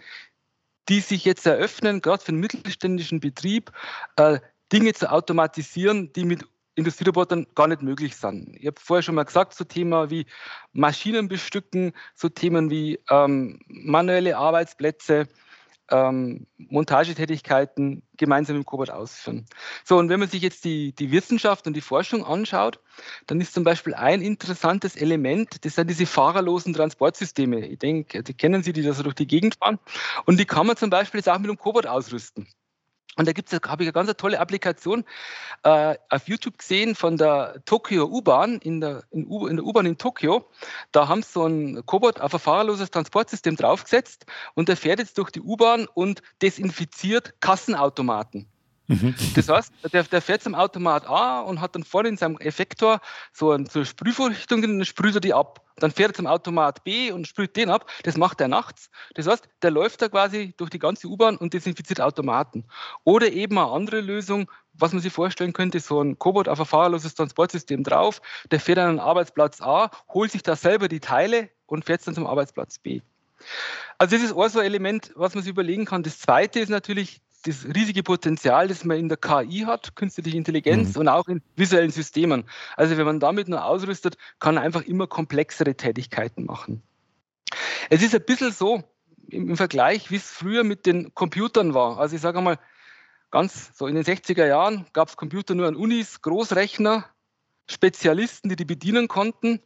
die 0.89 0.99
sich 0.99 1.25
jetzt 1.25 1.45
eröffnen, 1.47 2.01
gerade 2.01 2.23
für 2.23 2.29
einen 2.29 2.39
mittelständischen 2.39 3.19
Betrieb, 3.19 3.71
äh, 4.15 4.39
Dinge 4.71 4.93
zu 4.93 5.11
automatisieren, 5.11 6.13
die 6.13 6.25
mit 6.25 6.45
Industrierobotern 6.77 7.47
gar 7.55 7.67
nicht 7.67 7.81
möglich 7.81 8.15
sind. 8.15 8.55
Ich 8.55 8.67
habe 8.67 8.79
vorher 8.79 9.01
schon 9.01 9.15
mal 9.15 9.23
gesagt, 9.23 9.55
so 9.55 9.63
Themen 9.63 10.11
wie 10.11 10.27
Maschinen 10.73 11.27
bestücken, 11.27 11.93
so 12.13 12.29
Themen 12.29 12.69
wie 12.69 12.99
ähm, 13.09 13.59
manuelle 13.67 14.37
Arbeitsplätze, 14.37 15.27
ähm, 15.89 16.45
Montagetätigkeiten 16.57 18.03
gemeinsam 18.17 18.57
im 18.57 18.65
Cobot 18.65 18.91
ausführen. 18.91 19.45
So, 19.85 19.97
und 19.97 20.09
wenn 20.09 20.19
man 20.19 20.29
sich 20.29 20.43
jetzt 20.43 20.65
die, 20.65 20.93
die 20.93 21.11
Wissenschaft 21.11 21.65
und 21.65 21.73
die 21.73 21.81
Forschung 21.81 22.23
anschaut, 22.23 22.79
dann 23.25 23.41
ist 23.41 23.53
zum 23.53 23.63
Beispiel 23.63 23.95
ein 23.95 24.21
interessantes 24.21 24.95
Element, 24.95 25.65
das 25.65 25.75
sind 25.75 25.89
diese 25.89 26.05
fahrerlosen 26.05 26.73
Transportsysteme. 26.73 27.65
Ich 27.65 27.79
denke, 27.79 28.21
die 28.21 28.33
kennen 28.33 28.61
Sie, 28.61 28.73
die 28.73 28.83
da 28.83 28.93
so 28.93 29.01
durch 29.01 29.15
die 29.15 29.27
Gegend 29.27 29.55
fahren. 29.55 29.79
Und 30.25 30.39
die 30.39 30.45
kann 30.45 30.67
man 30.67 30.77
zum 30.77 30.91
Beispiel 30.91 31.19
jetzt 31.19 31.29
auch 31.29 31.39
mit 31.39 31.49
einem 31.49 31.57
Cobot 31.57 31.87
ausrüsten. 31.87 32.47
Und 33.15 33.27
da 33.27 33.33
gibt's, 33.33 33.51
habe 33.51 33.83
ich 33.83 33.87
eine 33.87 33.93
ganz 33.93 34.15
tolle 34.17 34.39
Applikation 34.39 35.03
äh, 35.63 35.95
auf 36.09 36.27
YouTube 36.27 36.59
gesehen 36.59 36.93
von 36.93 37.17
der 37.17 37.61
Tokyo 37.65 38.05
U-Bahn 38.05 38.59
in 38.59 38.79
der, 38.79 39.03
U, 39.11 39.47
in 39.47 39.55
der 39.55 39.65
U-Bahn 39.65 39.87
in 39.87 39.97
Tokio. 39.97 40.47
Da 40.91 41.07
haben 41.07 41.23
sie 41.23 41.31
so 41.31 41.45
ein 41.45 41.83
Cobot 41.85 42.19
auf 42.19 42.33
ein 42.33 42.39
fahrerloses 42.39 42.91
Transportsystem 42.91 43.55
draufgesetzt 43.55 44.27
und 44.53 44.69
der 44.69 44.77
fährt 44.77 44.99
jetzt 44.99 45.17
durch 45.17 45.31
die 45.31 45.41
U-Bahn 45.41 45.87
und 45.91 46.21
desinfiziert 46.41 47.41
Kassenautomaten. 47.41 48.47
Mhm. 48.87 49.15
Das 49.35 49.49
heißt, 49.49 49.73
der, 49.91 50.03
der, 50.03 50.21
fährt 50.21 50.41
zum 50.41 50.55
Automat 50.55 51.05
A 51.07 51.41
und 51.41 51.59
hat 51.59 51.75
dann 51.75 51.83
vorne 51.83 52.07
in 52.07 52.17
seinem 52.17 52.37
Effektor 52.37 53.01
so 53.33 53.51
eine, 53.51 53.65
so 53.69 53.79
eine 53.79 53.85
Sprühvorrichtung 53.85 54.63
und 54.63 54.77
dann 54.79 54.85
sprüht 54.85 55.15
er 55.15 55.19
die 55.21 55.33
ab. 55.33 55.61
Dann 55.75 55.91
fährt 55.91 56.11
er 56.11 56.13
zum 56.15 56.27
Automat 56.27 56.83
B 56.85 57.11
und 57.11 57.27
sprüht 57.27 57.55
den 57.57 57.69
ab. 57.69 57.89
Das 58.03 58.17
macht 58.17 58.39
er 58.39 58.47
nachts. 58.47 58.89
Das 59.13 59.27
heißt, 59.27 59.47
der 59.61 59.71
läuft 59.71 60.01
da 60.01 60.07
quasi 60.07 60.53
durch 60.57 60.69
die 60.69 60.79
ganze 60.79 61.07
U-Bahn 61.07 61.37
und 61.37 61.53
desinfiziert 61.53 61.99
Automaten. 61.99 62.63
Oder 63.03 63.31
eben 63.31 63.57
eine 63.57 63.69
andere 63.69 63.99
Lösung, 63.99 64.49
was 64.73 64.93
man 64.93 65.01
sich 65.01 65.11
vorstellen 65.11 65.53
könnte, 65.53 65.79
so 65.81 66.01
ein 66.01 66.17
Cobot 66.17 66.47
auf 66.47 66.59
ein 66.59 66.65
fahrerloses 66.65 67.13
Transportsystem 67.13 67.83
drauf. 67.83 68.21
Der 68.51 68.59
fährt 68.61 68.79
an 68.79 68.95
den 68.95 68.99
Arbeitsplatz 68.99 69.61
A, 69.61 69.91
holt 70.13 70.31
sich 70.31 70.43
da 70.43 70.55
selber 70.55 70.87
die 70.87 71.01
Teile 71.01 71.49
und 71.65 71.83
fährt 71.83 72.07
dann 72.07 72.15
zum 72.15 72.25
Arbeitsplatz 72.25 72.79
B. 72.79 73.01
Also 73.97 74.15
das 74.15 74.25
ist 74.25 74.33
auch 74.33 74.47
so 74.47 74.59
ein 74.59 74.65
Element, 74.65 75.11
was 75.15 75.35
man 75.35 75.43
sich 75.43 75.51
überlegen 75.51 75.85
kann. 75.85 76.03
Das 76.03 76.19
zweite 76.19 76.59
ist 76.59 76.69
natürlich 76.69 77.21
das 77.47 77.65
riesige 77.65 78.03
Potenzial, 78.03 78.67
das 78.67 78.83
man 78.83 78.97
in 78.97 79.09
der 79.09 79.17
KI 79.17 79.63
hat, 79.65 79.95
künstliche 79.95 80.35
Intelligenz 80.35 80.95
mhm. 80.95 81.01
und 81.01 81.07
auch 81.07 81.27
in 81.27 81.41
visuellen 81.55 81.91
Systemen. 81.91 82.43
Also 82.75 82.97
wenn 82.97 83.05
man 83.05 83.19
damit 83.19 83.47
nur 83.47 83.63
ausrüstet, 83.63 84.17
kann 84.39 84.55
man 84.55 84.63
einfach 84.63 84.81
immer 84.81 85.07
komplexere 85.07 85.75
Tätigkeiten 85.75 86.45
machen. 86.45 86.83
Es 87.89 88.03
ist 88.03 88.13
ein 88.13 88.25
bisschen 88.25 88.51
so 88.51 88.83
im, 89.29 89.55
Vergleich, 89.55 90.11
wie 90.11 90.17
es 90.17 90.29
früher 90.29 90.63
mit 90.63 90.85
den 90.85 91.13
Computern 91.13 91.73
war. 91.73 91.99
Also 91.99 92.15
ich 92.15 92.21
sage 92.21 92.37
einmal, 92.37 92.59
ganz 93.31 93.71
so 93.77 93.87
in 93.87 93.95
den 93.95 94.03
60er 94.03 94.45
Jahren 94.45 94.85
gab 94.93 95.07
es 95.07 95.17
Computer 95.17 95.55
nur 95.55 95.67
an 95.67 95.75
Unis, 95.75 96.21
Großrechner, 96.21 97.05
Spezialisten, 97.69 98.49
die 98.49 98.55
die 98.55 98.65
bedienen 98.65 99.07
konnten. 99.07 99.61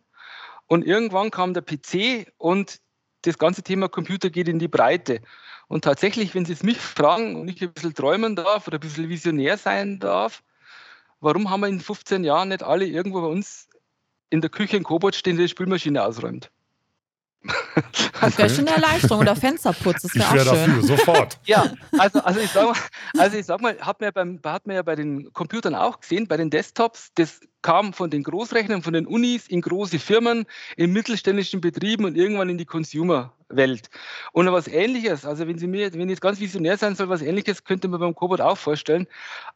Und 0.67 0.85
irgendwann 0.85 1.31
kam 1.31 1.53
der 1.53 1.61
PC 1.61 2.31
und 2.37 2.79
das 3.23 3.37
ganze 3.37 3.61
Thema 3.61 3.87
Computer 3.89 4.29
geht 4.29 4.47
in 4.47 4.59
die 4.59 4.67
Breite. 4.67 5.21
Und 5.71 5.85
tatsächlich, 5.85 6.35
wenn 6.35 6.43
Sie 6.43 6.51
es 6.51 6.63
mich 6.63 6.77
fragen 6.77 7.37
und 7.37 7.47
ich 7.47 7.61
ein 7.61 7.71
bisschen 7.71 7.93
träumen 7.93 8.35
darf 8.35 8.67
oder 8.67 8.77
ein 8.77 8.81
bisschen 8.81 9.07
visionär 9.07 9.57
sein 9.57 9.99
darf, 9.99 10.43
warum 11.21 11.49
haben 11.49 11.61
wir 11.61 11.69
in 11.69 11.79
15 11.79 12.25
Jahren 12.25 12.49
nicht 12.49 12.61
alle 12.61 12.85
irgendwo 12.85 13.21
bei 13.21 13.27
uns 13.27 13.69
in 14.29 14.41
der 14.41 14.49
Küche 14.49 14.75
ein 14.75 14.83
Kobold 14.83 15.15
stehen, 15.15 15.37
der 15.37 15.45
die 15.45 15.49
Spülmaschine 15.49 16.03
ausräumt? 16.03 16.51
Das 18.19 18.37
wäre 18.37 18.49
schon 18.49 18.67
eine 18.67 18.75
Erleichterung 18.75 19.21
oder 19.21 19.33
Fensterputz, 19.33 20.01
das 20.01 20.13
wäre 20.13 20.25
auch 20.27 20.55
schön. 20.55 20.75
Dafür, 20.75 20.83
sofort. 20.83 21.39
Ja, 21.45 21.71
also, 21.97 22.19
also 22.19 22.41
ich 22.41 22.51
sag 22.51 22.65
mal, 22.65 22.75
also 23.17 23.37
ich 23.37 23.45
sag 23.45 23.61
mal 23.61 23.79
hat, 23.79 24.01
man 24.01 24.07
ja 24.07 24.11
beim, 24.11 24.39
hat 24.43 24.67
man 24.67 24.75
ja 24.75 24.81
bei 24.81 24.95
den 24.97 25.31
Computern 25.31 25.73
auch 25.73 26.01
gesehen, 26.01 26.27
bei 26.27 26.35
den 26.35 26.49
Desktops, 26.49 27.11
das 27.15 27.39
kam 27.61 27.93
von 27.93 28.09
den 28.09 28.23
Großrechnern, 28.23 28.81
von 28.81 28.93
den 28.93 29.07
Unis 29.07 29.47
in 29.47 29.61
große 29.61 29.99
Firmen, 29.99 30.45
in 30.77 30.91
mittelständischen 30.93 31.61
Betrieben 31.61 32.05
und 32.05 32.15
irgendwann 32.15 32.49
in 32.49 32.57
die 32.57 32.65
Consumer-Welt. 32.65 33.89
Und 34.31 34.51
was 34.51 34.67
Ähnliches, 34.67 35.25
also 35.25 35.47
wenn 35.47 35.57
Sie 35.57 35.67
mir, 35.67 35.93
wenn 35.93 36.01
ich 36.01 36.09
jetzt 36.09 36.21
ganz 36.21 36.39
visionär 36.39 36.77
sein 36.77 36.95
soll, 36.95 37.09
was 37.09 37.21
Ähnliches 37.21 37.63
könnte 37.63 37.87
man 37.87 37.99
beim 37.99 38.15
Cobot 38.15 38.41
auch 38.41 38.57
vorstellen. 38.57 39.07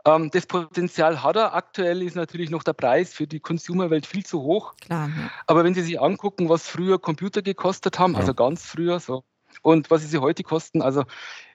Ähm, 0.06 0.30
das 0.32 0.46
Potenzial 0.46 1.24
hat 1.24 1.36
er. 1.36 1.54
Aktuell 1.54 2.02
ist 2.02 2.16
natürlich 2.16 2.50
noch 2.50 2.64
der 2.64 2.74
Preis 2.74 3.14
für 3.14 3.28
die 3.28 3.40
Consumer-Welt 3.40 4.06
viel 4.06 4.26
zu 4.26 4.42
hoch. 4.42 4.76
Klar. 4.82 5.10
Ja. 5.10 5.32
Aber 5.48 5.64
wenn 5.64 5.74
Sie 5.74 5.82
sich 5.82 6.00
angucken, 6.00 6.50
was 6.50 6.68
früher 6.68 7.00
Computer 7.00 7.42
gekostet 7.42 8.00
haben, 8.00 8.14
ja. 8.14 8.20
also 8.20 8.34
ganz 8.34 8.66
früher 8.66 9.00
so, 9.00 9.24
und 9.62 9.90
was 9.90 10.10
sie 10.10 10.18
heute 10.18 10.44
kosten, 10.44 10.82
also 10.82 11.06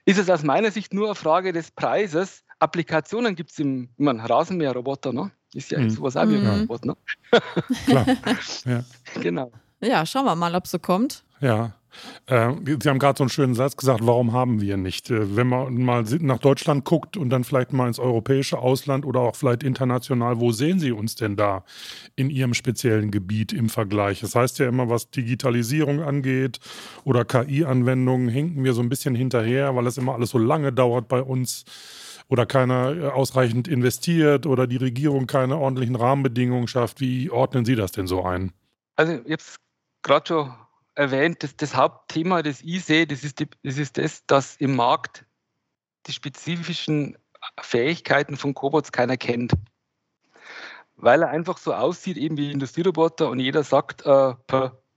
ist 0.05 0.17
es 0.17 0.29
aus 0.29 0.43
meiner 0.43 0.71
Sicht 0.71 0.93
nur 0.93 1.07
eine 1.07 1.15
Frage 1.15 1.53
des 1.53 1.71
Preises. 1.71 2.43
Applikationen 2.61 3.35
gibt 3.35 3.51
es 3.51 3.59
im, 3.59 3.89
ich 3.97 4.05
meine, 4.05 4.27
Rasenmäherroboter, 4.29 5.11
ne? 5.11 5.31
Ist 5.53 5.71
ja 5.71 5.79
mhm. 5.79 5.89
sowas 5.89 6.15
auch 6.15 6.27
wie 6.29 6.37
ein 6.37 6.47
Robot, 6.47 6.85
ne? 6.85 6.95
Klar. 7.85 8.05
Ja. 8.65 8.83
Genau. 9.21 9.51
Ja, 9.81 10.05
schauen 10.05 10.25
wir 10.25 10.35
mal, 10.35 10.53
ob 10.55 10.67
so 10.67 10.79
kommt. 10.79 11.23
Ja. 11.41 11.73
Äh, 12.27 12.53
Sie 12.81 12.87
haben 12.87 12.99
gerade 12.99 13.17
so 13.17 13.23
einen 13.23 13.29
schönen 13.29 13.55
Satz 13.55 13.75
gesagt, 13.75 13.99
warum 14.03 14.31
haben 14.31 14.61
wir 14.61 14.77
nicht? 14.77 15.09
Äh, 15.09 15.35
wenn 15.35 15.47
man 15.47 15.73
mal 15.83 16.05
nach 16.19 16.37
Deutschland 16.37 16.85
guckt 16.85 17.17
und 17.17 17.29
dann 17.31 17.43
vielleicht 17.43 17.73
mal 17.73 17.87
ins 17.87 17.99
europäische 17.99 18.59
Ausland 18.59 19.05
oder 19.05 19.21
auch 19.21 19.35
vielleicht 19.35 19.63
international, 19.63 20.39
wo 20.39 20.51
sehen 20.51 20.79
Sie 20.79 20.91
uns 20.91 21.15
denn 21.15 21.35
da 21.35 21.65
in 22.15 22.29
Ihrem 22.29 22.53
speziellen 22.53 23.11
Gebiet 23.11 23.51
im 23.51 23.67
Vergleich? 23.69 24.21
Das 24.21 24.35
heißt 24.35 24.59
ja 24.59 24.69
immer, 24.69 24.87
was 24.87 25.09
Digitalisierung 25.09 26.01
angeht 26.01 26.59
oder 27.03 27.25
KI-Anwendungen, 27.25 28.29
hinken 28.29 28.63
wir 28.63 28.73
so 28.73 28.81
ein 28.81 28.89
bisschen 28.89 29.15
hinterher, 29.15 29.75
weil 29.75 29.87
es 29.87 29.97
immer 29.97 30.13
alles 30.13 30.29
so 30.29 30.37
lange 30.37 30.71
dauert 30.71 31.09
bei 31.09 31.21
uns 31.21 31.65
oder 32.31 32.45
keiner 32.45 32.95
äh, 32.95 33.07
ausreichend 33.07 33.67
investiert 33.67 34.45
oder 34.45 34.65
die 34.65 34.77
Regierung 34.77 35.27
keine 35.27 35.57
ordentlichen 35.57 35.97
Rahmenbedingungen 35.97 36.67
schafft. 36.69 37.01
Wie 37.01 37.29
ordnen 37.29 37.65
Sie 37.65 37.75
das 37.75 37.91
denn 37.91 38.07
so 38.07 38.23
ein? 38.23 38.53
Also 38.95 39.13
ich 39.13 39.19
habe 39.19 39.33
es 39.33 39.55
gerade 40.01 40.27
schon 40.27 40.53
erwähnt, 40.95 41.43
das, 41.43 41.57
das, 41.57 41.75
Hauptthema, 41.75 42.41
das 42.41 42.61
ich 42.61 42.85
sehe, 42.85 43.05
das 43.05 43.25
ist, 43.25 43.39
die, 43.39 43.49
das 43.63 43.77
ist 43.77 43.97
das, 43.97 44.25
dass 44.27 44.55
im 44.55 44.77
Markt 44.77 45.25
die 46.07 46.13
spezifischen 46.13 47.17
Fähigkeiten 47.59 48.37
von 48.37 48.53
Cobots 48.53 48.93
keiner 48.93 49.17
kennt. 49.17 49.51
Weil 50.95 51.23
er 51.23 51.29
einfach 51.29 51.57
so 51.57 51.73
aussieht, 51.73 52.15
eben 52.15 52.37
wie 52.37 52.51
Industrieroboter 52.51 53.29
und 53.29 53.39
jeder 53.39 53.63
sagt, 53.63 54.05
äh, 54.05 54.33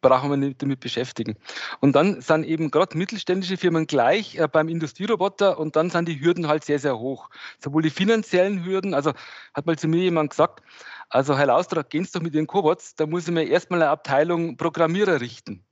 brauchen 0.04 0.30
wir 0.30 0.36
nicht 0.36 0.60
damit 0.60 0.80
beschäftigen. 0.80 1.36
Und 1.80 1.96
dann 1.96 2.20
sind 2.20 2.44
eben 2.44 2.70
gerade 2.70 2.96
mittelständische 2.96 3.56
Firmen 3.56 3.86
gleich 3.86 4.36
äh, 4.36 4.46
beim 4.46 4.68
Industrieroboter 4.68 5.58
und 5.58 5.76
dann 5.76 5.88
sind 5.88 6.06
die 6.06 6.20
Hürden 6.20 6.46
halt 6.46 6.62
sehr, 6.62 6.78
sehr 6.78 6.98
hoch. 6.98 7.30
Sowohl 7.58 7.82
die 7.82 7.90
finanziellen 7.90 8.64
Hürden, 8.64 8.92
also 8.92 9.12
hat 9.54 9.66
mal 9.66 9.78
zu 9.78 9.88
mir 9.88 10.02
jemand 10.02 10.30
gesagt, 10.30 10.62
also 11.08 11.36
Herr 11.38 11.46
Laustrag, 11.46 11.88
gehen 11.88 12.04
Sie 12.04 12.12
doch 12.12 12.20
mit 12.20 12.34
den 12.34 12.46
Cobots, 12.46 12.94
da 12.94 13.06
muss 13.06 13.26
ich 13.26 13.32
mir 13.32 13.44
erstmal 13.44 13.80
eine 13.80 13.90
Abteilung 13.90 14.58
Programmierer 14.58 15.20
richten. 15.20 15.64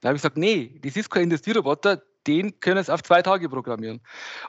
Da 0.00 0.08
habe 0.08 0.16
ich 0.16 0.22
gesagt, 0.22 0.38
nee, 0.38 0.80
das 0.82 0.96
ist 0.96 1.10
kein 1.10 1.24
Industrieroboter, 1.24 2.02
den 2.26 2.58
können 2.60 2.82
Sie 2.82 2.92
auf 2.92 3.02
zwei 3.02 3.20
Tage 3.20 3.50
programmieren. 3.50 4.00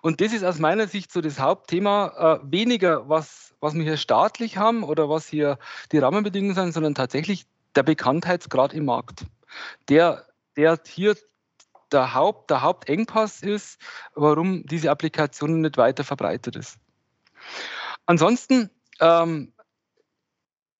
Und 0.02 0.22
das 0.22 0.32
ist 0.32 0.44
aus 0.44 0.60
meiner 0.60 0.88
Sicht 0.88 1.12
so 1.12 1.20
das 1.20 1.40
Hauptthema, 1.40 2.40
äh, 2.42 2.52
weniger 2.52 3.10
was, 3.10 3.54
was 3.60 3.74
wir 3.74 3.84
hier 3.84 3.98
staatlich 3.98 4.58
haben 4.58 4.84
oder 4.84 5.10
was 5.10 5.28
hier 5.28 5.60
die 5.92 5.98
Rahmenbedingungen 5.98 6.56
sind, 6.56 6.72
sondern 6.72 6.96
tatsächlich 6.96 7.46
der 7.76 7.84
Bekanntheitsgrad 7.84 8.74
im 8.74 8.86
Markt. 8.86 9.26
Der, 9.90 10.26
der 10.56 10.80
hier 10.86 11.16
der, 11.92 12.14
Haupt, 12.14 12.50
der 12.50 12.62
Hauptengpass 12.62 13.42
ist, 13.42 13.80
warum 14.16 14.66
diese 14.66 14.90
Applikation 14.90 15.62
nicht 15.62 15.78
weiter 15.78 16.04
verbreitet 16.04 16.56
ist. 16.56 16.78
Ansonsten, 18.06 18.70
ähm, 19.00 19.54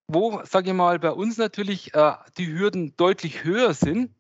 wo, 0.08 0.42
sage 0.44 0.70
ich 0.70 0.76
mal, 0.76 1.00
bei 1.00 1.12
uns 1.12 1.38
natürlich 1.38 1.94
äh, 1.94 2.14
die 2.38 2.52
Hürden 2.52 2.96
deutlich 2.98 3.44
höher 3.44 3.74
sind, 3.74 4.14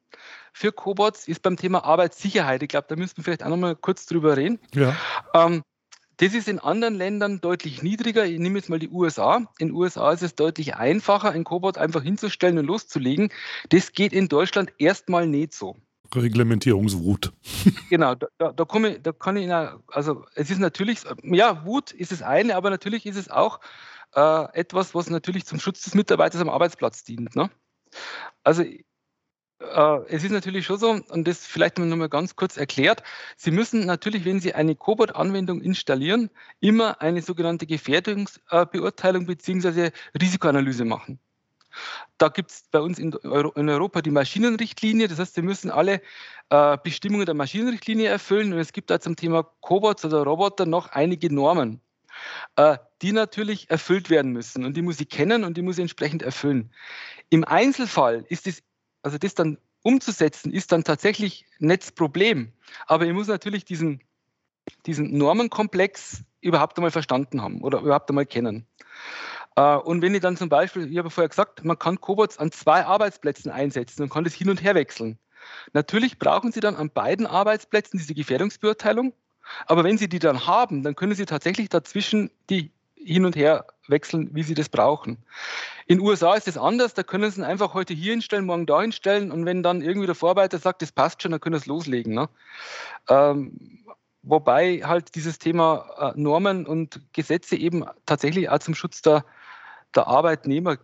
für 0.53 0.71
Cobots 0.71 1.27
ist 1.27 1.41
beim 1.41 1.57
Thema 1.57 1.83
Arbeitssicherheit. 1.83 2.61
Ich 2.61 2.69
glaube, 2.69 2.85
da 2.87 2.95
müssen 2.95 3.17
wir 3.17 3.23
vielleicht 3.23 3.43
auch 3.43 3.49
noch 3.49 3.57
mal 3.57 3.75
kurz 3.75 4.05
drüber 4.05 4.37
reden. 4.37 4.59
Ja. 4.73 4.95
Ähm, 5.33 5.63
das 6.23 6.33
ist 6.33 6.47
in 6.47 6.59
anderen 6.59 6.95
Ländern 6.95 7.41
deutlich 7.41 7.83
niedriger. 7.83 8.25
Ich 8.25 8.39
nehme 8.39 8.57
jetzt 8.57 8.69
mal 8.69 8.79
die 8.79 8.87
USA. 8.87 9.45
In 9.59 9.67
den 9.67 9.71
USA 9.75 10.13
ist 10.13 10.23
es 10.23 10.35
deutlich 10.35 10.75
einfacher, 10.75 11.31
ein 11.31 11.43
Cobot 11.43 11.77
einfach 11.77 12.01
hinzustellen 12.01 12.57
und 12.57 12.65
loszulegen. 12.65 13.27
Das 13.67 13.91
geht 13.91 14.13
in 14.13 14.29
Deutschland 14.29 14.71
erstmal 14.77 15.27
nicht 15.27 15.53
so. 15.53 15.75
Reglementierungswut. 16.15 17.33
genau, 17.89 18.15
da, 18.15 18.53
da, 18.53 18.63
komme, 18.63 19.01
da 19.01 19.11
kann 19.11 19.35
ich, 19.35 19.51
also 19.51 20.23
es 20.33 20.49
ist 20.49 20.59
natürlich, 20.59 21.01
ja, 21.23 21.65
Wut 21.65 21.91
ist 21.91 22.13
das 22.13 22.21
eine, 22.21 22.55
aber 22.55 22.69
natürlich 22.69 23.05
ist 23.05 23.17
es 23.17 23.29
auch 23.29 23.59
äh, 24.15 24.45
etwas, 24.53 24.95
was 24.95 25.09
natürlich 25.09 25.45
zum 25.45 25.59
Schutz 25.59 25.81
des 25.81 25.93
Mitarbeiters 25.93 26.39
am 26.39 26.49
Arbeitsplatz 26.49 27.03
dient. 27.03 27.35
Ne? 27.35 27.49
Also 28.45 28.63
es 30.07 30.23
ist 30.23 30.31
natürlich 30.31 30.65
schon 30.65 30.77
so, 30.77 30.89
und 30.91 31.27
das 31.27 31.45
vielleicht 31.45 31.77
noch 31.79 31.95
mal 31.95 32.09
ganz 32.09 32.35
kurz 32.35 32.57
erklärt, 32.57 33.03
Sie 33.37 33.51
müssen 33.51 33.85
natürlich, 33.85 34.25
wenn 34.25 34.39
Sie 34.39 34.53
eine 34.53 34.75
Cobot-Anwendung 34.75 35.61
installieren, 35.61 36.29
immer 36.59 37.01
eine 37.01 37.21
sogenannte 37.21 37.65
Gefährdungsbeurteilung 37.65 39.25
bzw. 39.25 39.91
Risikoanalyse 40.19 40.85
machen. 40.85 41.19
Da 42.17 42.29
gibt 42.29 42.51
es 42.51 42.63
bei 42.71 42.79
uns 42.79 42.99
in, 42.99 43.15
Europa 43.23 44.01
die 44.01 44.11
Maschinenrichtlinie, 44.11 45.07
das 45.07 45.19
heißt, 45.19 45.35
Sie 45.35 45.41
müssen 45.41 45.71
alle 45.71 46.01
äh, 46.49 46.77
Bestimmungen 46.83 47.25
der 47.25 47.35
Maschinenrichtlinie 47.35 48.09
erfüllen 48.09 48.53
und 48.53 48.59
es 48.59 48.73
gibt 48.73 48.89
da 48.89 48.99
zum 48.99 49.15
Thema 49.15 49.43
Cobots 49.61 50.05
oder 50.05 50.23
Roboter 50.23 50.65
noch 50.65 50.89
einige 50.89 51.33
Normen, 51.33 51.81
äh, 52.57 52.77
die 53.01 53.11
natürlich 53.11 53.69
erfüllt 53.71 54.09
werden 54.09 54.31
müssen 54.31 54.65
und 54.65 54.77
die 54.77 54.83
muss 54.83 54.99
ich 54.99 55.09
kennen 55.09 55.43
und 55.43 55.57
die 55.57 55.63
muss 55.63 55.77
ich 55.77 55.81
entsprechend 55.81 56.21
erfüllen. 56.21 56.71
Im 57.29 57.43
Einzelfall 57.43 58.25
ist 58.29 58.45
es 58.45 58.61
also 59.03 59.17
das 59.17 59.35
dann 59.35 59.57
umzusetzen, 59.83 60.51
ist 60.51 60.71
dann 60.71 60.83
tatsächlich 60.83 61.45
nicht 61.59 61.83
das. 61.83 62.53
Aber 62.87 63.05
ich 63.05 63.13
muss 63.13 63.27
natürlich 63.27 63.65
diesen, 63.65 64.01
diesen 64.85 65.17
Normenkomplex 65.17 66.23
überhaupt 66.41 66.77
einmal 66.77 66.91
verstanden 66.91 67.41
haben 67.41 67.61
oder 67.61 67.81
überhaupt 67.81 68.09
einmal 68.09 68.25
kennen. 68.25 68.65
Äh, 69.55 69.75
und 69.75 70.01
wenn 70.01 70.15
ich 70.15 70.21
dann 70.21 70.37
zum 70.37 70.49
Beispiel, 70.49 70.89
ich 70.89 70.97
habe 70.97 71.09
vorher 71.09 71.29
gesagt, 71.29 71.63
man 71.63 71.77
kann 71.77 72.01
Cobots 72.01 72.37
an 72.37 72.51
zwei 72.51 72.85
Arbeitsplätzen 72.85 73.51
einsetzen 73.51 74.03
und 74.03 74.09
kann 74.09 74.23
das 74.23 74.33
hin 74.33 74.49
und 74.49 74.63
her 74.63 74.75
wechseln. 74.75 75.19
Natürlich 75.73 76.17
brauchen 76.17 76.51
Sie 76.51 76.61
dann 76.61 76.75
an 76.75 76.89
beiden 76.89 77.27
Arbeitsplätzen 77.27 77.99
diese 77.99 78.13
Gefährdungsbeurteilung. 78.13 79.13
Aber 79.65 79.83
wenn 79.83 79.97
Sie 79.97 80.07
die 80.07 80.19
dann 80.19 80.47
haben, 80.47 80.83
dann 80.83 80.95
können 80.95 81.15
Sie 81.15 81.25
tatsächlich 81.25 81.67
dazwischen 81.67 82.31
die 82.49 82.71
hin 83.05 83.25
und 83.25 83.35
her 83.35 83.65
wechseln, 83.87 84.29
wie 84.33 84.43
sie 84.43 84.53
das 84.53 84.69
brauchen. 84.69 85.17
In 85.87 85.97
den 85.97 86.07
USA 86.07 86.35
ist 86.35 86.47
es 86.47 86.57
anders, 86.57 86.93
da 86.93 87.03
können 87.03 87.29
sie 87.29 87.45
einfach 87.45 87.73
heute 87.73 87.93
hier 87.93 88.13
hinstellen, 88.13 88.45
morgen 88.45 88.65
da 88.65 88.81
hinstellen 88.81 89.31
und 89.31 89.45
wenn 89.45 89.63
dann 89.63 89.81
irgendwie 89.81 90.05
der 90.05 90.15
Vorarbeiter 90.15 90.57
sagt, 90.57 90.81
das 90.81 90.91
passt 90.91 91.21
schon, 91.21 91.31
dann 91.31 91.41
können 91.41 91.59
sie 91.59 91.69
loslegen. 91.69 92.13
Ne? 92.13 92.29
Ähm, 93.09 93.83
wobei 94.21 94.81
halt 94.83 95.15
dieses 95.15 95.39
Thema 95.39 96.13
äh, 96.15 96.19
Normen 96.19 96.65
und 96.65 97.01
Gesetze 97.13 97.55
eben 97.57 97.83
tatsächlich 98.05 98.49
auch 98.49 98.59
zum 98.59 98.75
Schutz 98.75 99.01
der, 99.01 99.25
der 99.95 100.07
Arbeitnehmer 100.07 100.77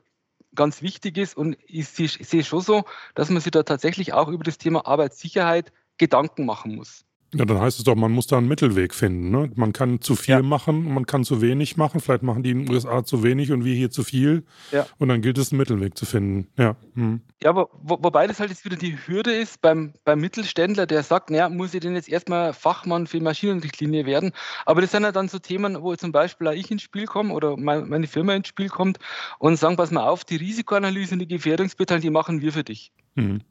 ganz 0.55 0.81
wichtig 0.81 1.17
ist 1.17 1.37
und 1.37 1.57
ich 1.65 1.87
sehe 1.87 2.43
schon 2.43 2.61
so, 2.61 2.83
dass 3.15 3.29
man 3.29 3.41
sich 3.41 3.51
da 3.51 3.63
tatsächlich 3.63 4.13
auch 4.13 4.27
über 4.27 4.43
das 4.43 4.57
Thema 4.57 4.85
Arbeitssicherheit 4.85 5.71
Gedanken 5.97 6.45
machen 6.45 6.75
muss. 6.75 7.05
Ja, 7.33 7.45
dann 7.45 7.59
heißt 7.59 7.77
es 7.77 7.83
doch, 7.83 7.95
man 7.95 8.11
muss 8.11 8.25
da 8.25 8.37
einen 8.37 8.47
Mittelweg 8.47 8.93
finden. 8.93 9.29
Ne? 9.29 9.51
Man 9.55 9.71
kann 9.71 10.01
zu 10.01 10.15
viel 10.15 10.35
ja. 10.35 10.41
machen, 10.41 10.91
man 10.91 11.05
kann 11.05 11.23
zu 11.23 11.41
wenig 11.41 11.77
machen. 11.77 11.99
Vielleicht 11.99 12.23
machen 12.23 12.41
die 12.41 12.51
in 12.51 12.65
den 12.65 12.73
USA 12.73 13.03
zu 13.03 13.21
wenig 13.21 13.51
und 13.51 13.63
wir 13.63 13.75
hier 13.75 13.91
zu 13.91 14.03
viel. 14.03 14.43
Ja. 14.71 14.87
Und 14.97 15.09
dann 15.09 15.21
gilt 15.21 15.37
es, 15.37 15.51
einen 15.51 15.59
Mittelweg 15.59 15.95
zu 15.95 16.07
finden. 16.07 16.47
Ja, 16.57 16.75
hm. 16.95 17.21
ja 17.43 17.51
aber 17.51 17.69
wo, 17.83 17.99
wobei 18.01 18.25
das 18.25 18.39
halt 18.39 18.49
jetzt 18.49 18.65
wieder 18.65 18.77
die 18.77 18.97
Hürde 19.05 19.31
ist 19.31 19.61
beim, 19.61 19.93
beim 20.05 20.19
Mittelständler, 20.19 20.87
der 20.87 21.03
sagt, 21.03 21.29
naja, 21.29 21.49
muss 21.49 21.73
ich 21.75 21.81
denn 21.81 21.93
jetzt 21.93 22.09
erstmal 22.09 22.53
Fachmann 22.53 23.05
für 23.05 23.21
Maschinenrichtlinie 23.21 24.07
werden? 24.07 24.31
Aber 24.65 24.81
das 24.81 24.91
sind 24.91 25.03
ja 25.03 25.11
dann 25.11 25.27
so 25.27 25.37
Themen, 25.37 25.83
wo 25.83 25.95
zum 25.95 26.11
Beispiel 26.11 26.47
auch 26.47 26.53
ich 26.53 26.71
ins 26.71 26.81
Spiel 26.81 27.05
komme 27.05 27.33
oder 27.33 27.57
meine 27.57 28.07
Firma 28.07 28.33
ins 28.33 28.47
Spiel 28.47 28.69
kommt 28.69 28.97
und 29.37 29.57
sagen, 29.57 29.75
pass 29.75 29.91
mal 29.91 30.07
auf, 30.07 30.25
die 30.25 30.37
Risikoanalyse 30.37 31.13
und 31.13 31.19
die 31.19 31.27
Gefährdungsbeteiligung, 31.27 32.01
die 32.01 32.09
machen 32.09 32.41
wir 32.41 32.53
für 32.53 32.63
dich. 32.63 32.91
Mhm. 33.13 33.41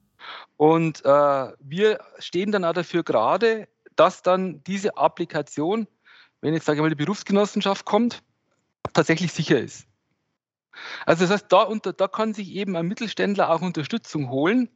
Und 0.56 1.04
äh, 1.04 1.52
wir 1.60 1.98
stehen 2.18 2.52
dann 2.52 2.64
auch 2.64 2.72
dafür 2.72 3.02
gerade, 3.02 3.68
dass 3.96 4.22
dann 4.22 4.62
diese 4.64 4.96
Applikation, 4.96 5.86
wenn 6.40 6.54
jetzt 6.54 6.66
sage 6.66 6.78
ich 6.78 6.82
mal 6.82 6.88
die 6.88 6.94
Berufsgenossenschaft 6.94 7.84
kommt, 7.84 8.22
tatsächlich 8.92 9.32
sicher 9.32 9.58
ist. 9.58 9.86
Also 11.06 11.24
das 11.24 11.32
heißt, 11.32 11.46
da, 11.48 11.62
unter, 11.62 11.92
da 11.92 12.06
kann 12.08 12.34
sich 12.34 12.52
eben 12.52 12.76
ein 12.76 12.86
Mittelständler 12.86 13.50
auch 13.50 13.62
Unterstützung 13.62 14.30
holen. 14.30 14.68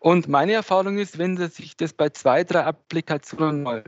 Und 0.00 0.28
meine 0.28 0.52
Erfahrung 0.52 0.98
ist, 0.98 1.18
wenn 1.18 1.38
er 1.38 1.48
sich 1.48 1.76
das 1.76 1.92
bei 1.92 2.10
zwei, 2.10 2.44
drei 2.44 2.64
Applikationen 2.64 3.62
mal 3.62 3.84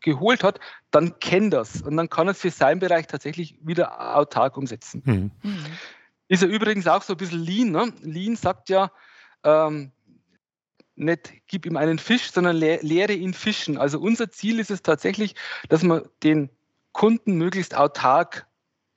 geholt 0.00 0.44
hat, 0.44 0.60
dann 0.90 1.18
kennt 1.18 1.54
das 1.54 1.80
und 1.82 1.96
dann 1.96 2.10
kann 2.10 2.28
er 2.28 2.32
es 2.32 2.40
für 2.40 2.50
seinen 2.50 2.78
Bereich 2.78 3.06
tatsächlich 3.06 3.58
wieder 3.62 4.16
autark 4.16 4.56
umsetzen. 4.56 5.02
Mhm. 5.04 5.30
Ist 6.28 6.42
ja 6.42 6.48
übrigens 6.48 6.86
auch 6.86 7.02
so 7.02 7.14
ein 7.14 7.16
bisschen 7.16 7.40
Lean. 7.40 7.70
Ne? 7.70 7.92
Lean 8.02 8.36
sagt 8.36 8.68
ja, 8.68 8.90
ähm, 9.44 9.92
nicht 10.96 11.32
gib 11.46 11.66
ihm 11.66 11.76
einen 11.76 11.98
Fisch, 11.98 12.30
sondern 12.30 12.56
le 12.56 12.78
lehre 12.82 13.12
ihn 13.12 13.34
fischen. 13.34 13.78
Also 13.78 13.98
unser 13.98 14.30
Ziel 14.30 14.58
ist 14.58 14.70
es 14.70 14.82
tatsächlich, 14.82 15.34
dass 15.68 15.82
wir 15.82 16.10
den 16.22 16.50
Kunden 16.92 17.34
möglichst 17.36 17.76
autark 17.76 18.46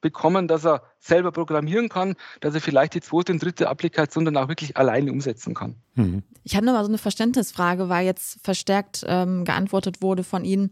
bekommen, 0.02 0.48
dass 0.48 0.66
er 0.66 0.84
selber 1.00 1.32
programmieren 1.32 1.90
kann, 1.90 2.16
dass 2.40 2.54
er 2.54 2.62
vielleicht 2.62 2.94
die 2.94 3.02
zweite 3.02 3.32
und 3.32 3.44
dritte 3.44 3.68
Applikation 3.68 4.26
dann 4.26 4.38
auch 4.38 4.48
wirklich 4.48 4.78
alleine 4.78 5.12
umsetzen 5.12 5.54
kann. 5.54 5.76
Mhm. 5.96 6.24
Ich 6.44 6.56
habe 6.56 6.66
noch 6.66 6.74
mal 6.74 6.84
so 6.84 6.90
eine 6.90 7.00
Verständnisfrage, 7.00 7.90
weil 7.90 8.06
jetzt 8.06 8.40
verstärkt 8.44 9.04
ähm, 9.08 9.44
geantwortet 9.44 10.02
wurde 10.02 10.24
von 10.24 10.46
Ihnen, 10.46 10.72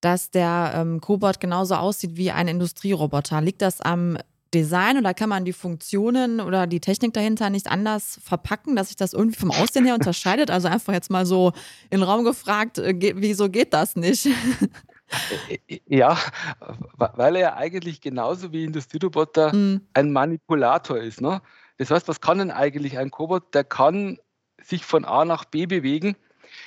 dass 0.00 0.30
der 0.30 0.72
ähm, 0.74 1.00
Cobot 1.00 1.40
genauso 1.40 1.76
aussieht 1.76 2.16
wie 2.16 2.30
ein 2.30 2.48
Industrieroboter. 2.48 3.40
Liegt 3.40 3.62
das 3.62 3.80
am 3.80 4.18
Design 4.54 4.98
oder 4.98 5.14
kann 5.14 5.28
man 5.28 5.44
die 5.44 5.52
Funktionen 5.52 6.40
oder 6.40 6.66
die 6.66 6.80
Technik 6.80 7.12
dahinter 7.14 7.50
nicht 7.50 7.68
anders 7.68 8.20
verpacken, 8.22 8.76
dass 8.76 8.88
sich 8.88 8.96
das 8.96 9.12
irgendwie 9.12 9.38
vom 9.38 9.50
Aussehen 9.50 9.84
her 9.84 9.94
unterscheidet? 9.94 10.50
Also 10.50 10.68
einfach 10.68 10.92
jetzt 10.92 11.10
mal 11.10 11.26
so 11.26 11.52
in 11.90 12.00
den 12.00 12.02
Raum 12.02 12.24
gefragt, 12.24 12.78
äh, 12.78 12.94
wieso 13.16 13.48
geht 13.48 13.72
das 13.72 13.96
nicht? 13.96 14.28
Ja, 15.86 16.18
weil 16.96 17.36
er 17.36 17.40
ja 17.40 17.56
eigentlich 17.56 18.00
genauso 18.00 18.52
wie 18.52 18.64
Industrieroboter 18.64 19.54
mhm. 19.54 19.82
ein 19.94 20.10
Manipulator 20.12 20.98
ist. 20.98 21.20
Ne? 21.20 21.40
Das 21.78 21.90
heißt, 21.90 22.08
was 22.08 22.20
kann 22.20 22.38
denn 22.38 22.50
eigentlich 22.50 22.98
ein 22.98 23.10
Cobot? 23.10 23.54
Der 23.54 23.64
kann 23.64 24.18
sich 24.62 24.84
von 24.84 25.04
A 25.04 25.24
nach 25.24 25.44
B 25.44 25.66
bewegen, 25.66 26.16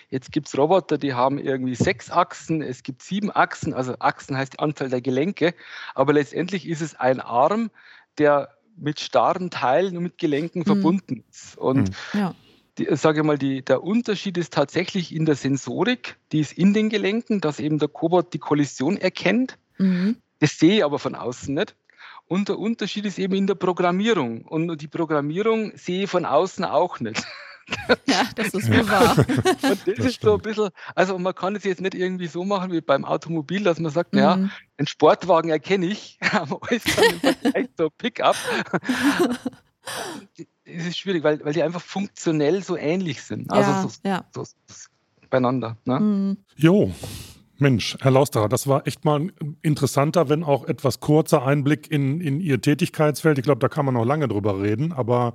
Jetzt 0.09 0.31
gibt 0.31 0.47
es 0.47 0.57
Roboter, 0.57 0.97
die 0.97 1.13
haben 1.13 1.39
irgendwie 1.39 1.75
sechs 1.75 2.11
Achsen, 2.11 2.61
es 2.61 2.83
gibt 2.83 3.01
sieben 3.01 3.31
Achsen, 3.31 3.73
also 3.73 3.95
Achsen 3.99 4.37
heißt 4.37 4.59
Anzahl 4.59 4.89
der 4.89 5.01
Gelenke, 5.01 5.53
aber 5.95 6.13
letztendlich 6.13 6.67
ist 6.67 6.81
es 6.81 6.95
ein 6.95 7.19
Arm, 7.19 7.71
der 8.17 8.49
mit 8.75 8.99
starren 8.99 9.49
Teilen 9.49 9.97
und 9.97 10.03
mit 10.03 10.17
Gelenken 10.17 10.59
mhm. 10.59 10.65
verbunden 10.65 11.23
ist. 11.29 11.57
Und 11.57 11.89
mhm. 12.13 12.19
ja. 12.19 12.35
Die, 12.77 12.87
sage 12.95 13.23
mal, 13.23 13.37
die, 13.37 13.61
der 13.61 13.83
Unterschied 13.83 14.37
ist 14.37 14.53
tatsächlich 14.53 15.13
in 15.13 15.25
der 15.25 15.35
Sensorik, 15.35 16.15
die 16.31 16.39
ist 16.39 16.53
in 16.53 16.73
den 16.73 16.87
Gelenken, 16.87 17.41
dass 17.41 17.59
eben 17.59 17.77
der 17.77 17.89
Cobot 17.89 18.33
die 18.33 18.39
Kollision 18.39 18.95
erkennt. 18.95 19.57
Mhm. 19.77 20.15
Das 20.39 20.57
sehe 20.57 20.77
ich 20.77 20.83
aber 20.85 20.97
von 20.97 21.13
außen 21.13 21.53
nicht. 21.53 21.75
Und 22.29 22.47
der 22.47 22.57
Unterschied 22.57 23.05
ist 23.05 23.19
eben 23.19 23.33
in 23.33 23.47
der 23.47 23.55
Programmierung. 23.55 24.43
Und 24.43 24.81
die 24.81 24.87
Programmierung 24.87 25.75
sehe 25.75 26.03
ich 26.03 26.09
von 26.09 26.25
außen 26.25 26.63
auch 26.63 26.99
nicht. 26.99 27.21
Ja, 28.07 28.23
das 28.35 28.53
ist 28.53 28.69
wohl 28.69 28.87
wahr. 28.89 29.17
Und 29.17 29.61
das, 29.61 29.83
das 29.85 30.05
ist 30.05 30.21
so 30.21 30.35
ein 30.35 30.41
bisschen, 30.41 30.69
also 30.95 31.17
man 31.17 31.35
kann 31.35 31.55
es 31.55 31.63
jetzt 31.63 31.81
nicht 31.81 31.95
irgendwie 31.95 32.27
so 32.27 32.43
machen 32.43 32.71
wie 32.71 32.81
beim 32.81 33.05
Automobil, 33.05 33.63
dass 33.63 33.79
man 33.79 33.91
sagt, 33.91 34.13
mhm. 34.13 34.19
ja, 34.19 34.33
einen 34.33 34.87
Sportwagen 34.87 35.49
erkenne 35.49 35.87
ich, 35.87 36.17
aber 36.31 36.59
alles 36.69 36.83
dann 36.83 37.67
so 37.77 37.89
Pickup. 37.89 38.35
Es 40.65 40.85
ist 40.85 40.99
schwierig, 40.99 41.23
weil, 41.23 41.43
weil 41.43 41.53
die 41.53 41.63
einfach 41.63 41.81
funktionell 41.81 42.61
so 42.61 42.77
ähnlich 42.77 43.23
sind. 43.23 43.51
Also 43.51 43.71
ja, 43.71 43.81
so, 43.81 43.89
ja. 44.03 44.25
So, 44.35 44.43
so, 44.43 44.53
beieinander. 45.29 45.77
Ne? 45.85 45.99
Mhm. 45.99 46.37
Jo, 46.55 46.91
Mensch, 47.57 47.97
Herr 47.99 48.11
Lausterer, 48.11 48.47
das 48.47 48.67
war 48.67 48.87
echt 48.87 49.03
mal 49.03 49.19
ein 49.19 49.57
interessanter, 49.61 50.29
wenn 50.29 50.43
auch 50.43 50.65
etwas 50.65 50.99
kurzer 51.01 51.45
Einblick 51.45 51.91
in, 51.91 52.21
in 52.21 52.39
Ihr 52.39 52.61
Tätigkeitsfeld. 52.61 53.37
Ich 53.37 53.43
glaube, 53.43 53.59
da 53.59 53.67
kann 53.67 53.85
man 53.85 53.95
noch 53.95 54.05
lange 54.05 54.27
drüber 54.27 54.61
reden, 54.61 54.93
aber 54.93 55.33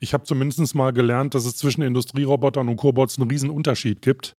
ich 0.00 0.14
habe 0.14 0.24
zumindest 0.24 0.74
mal 0.74 0.92
gelernt, 0.92 1.34
dass 1.34 1.44
es 1.44 1.56
zwischen 1.56 1.82
Industrierobotern 1.82 2.68
und 2.68 2.76
Cobots 2.76 3.18
einen 3.18 3.30
riesen 3.30 3.50
Unterschied 3.50 4.02
gibt. 4.02 4.34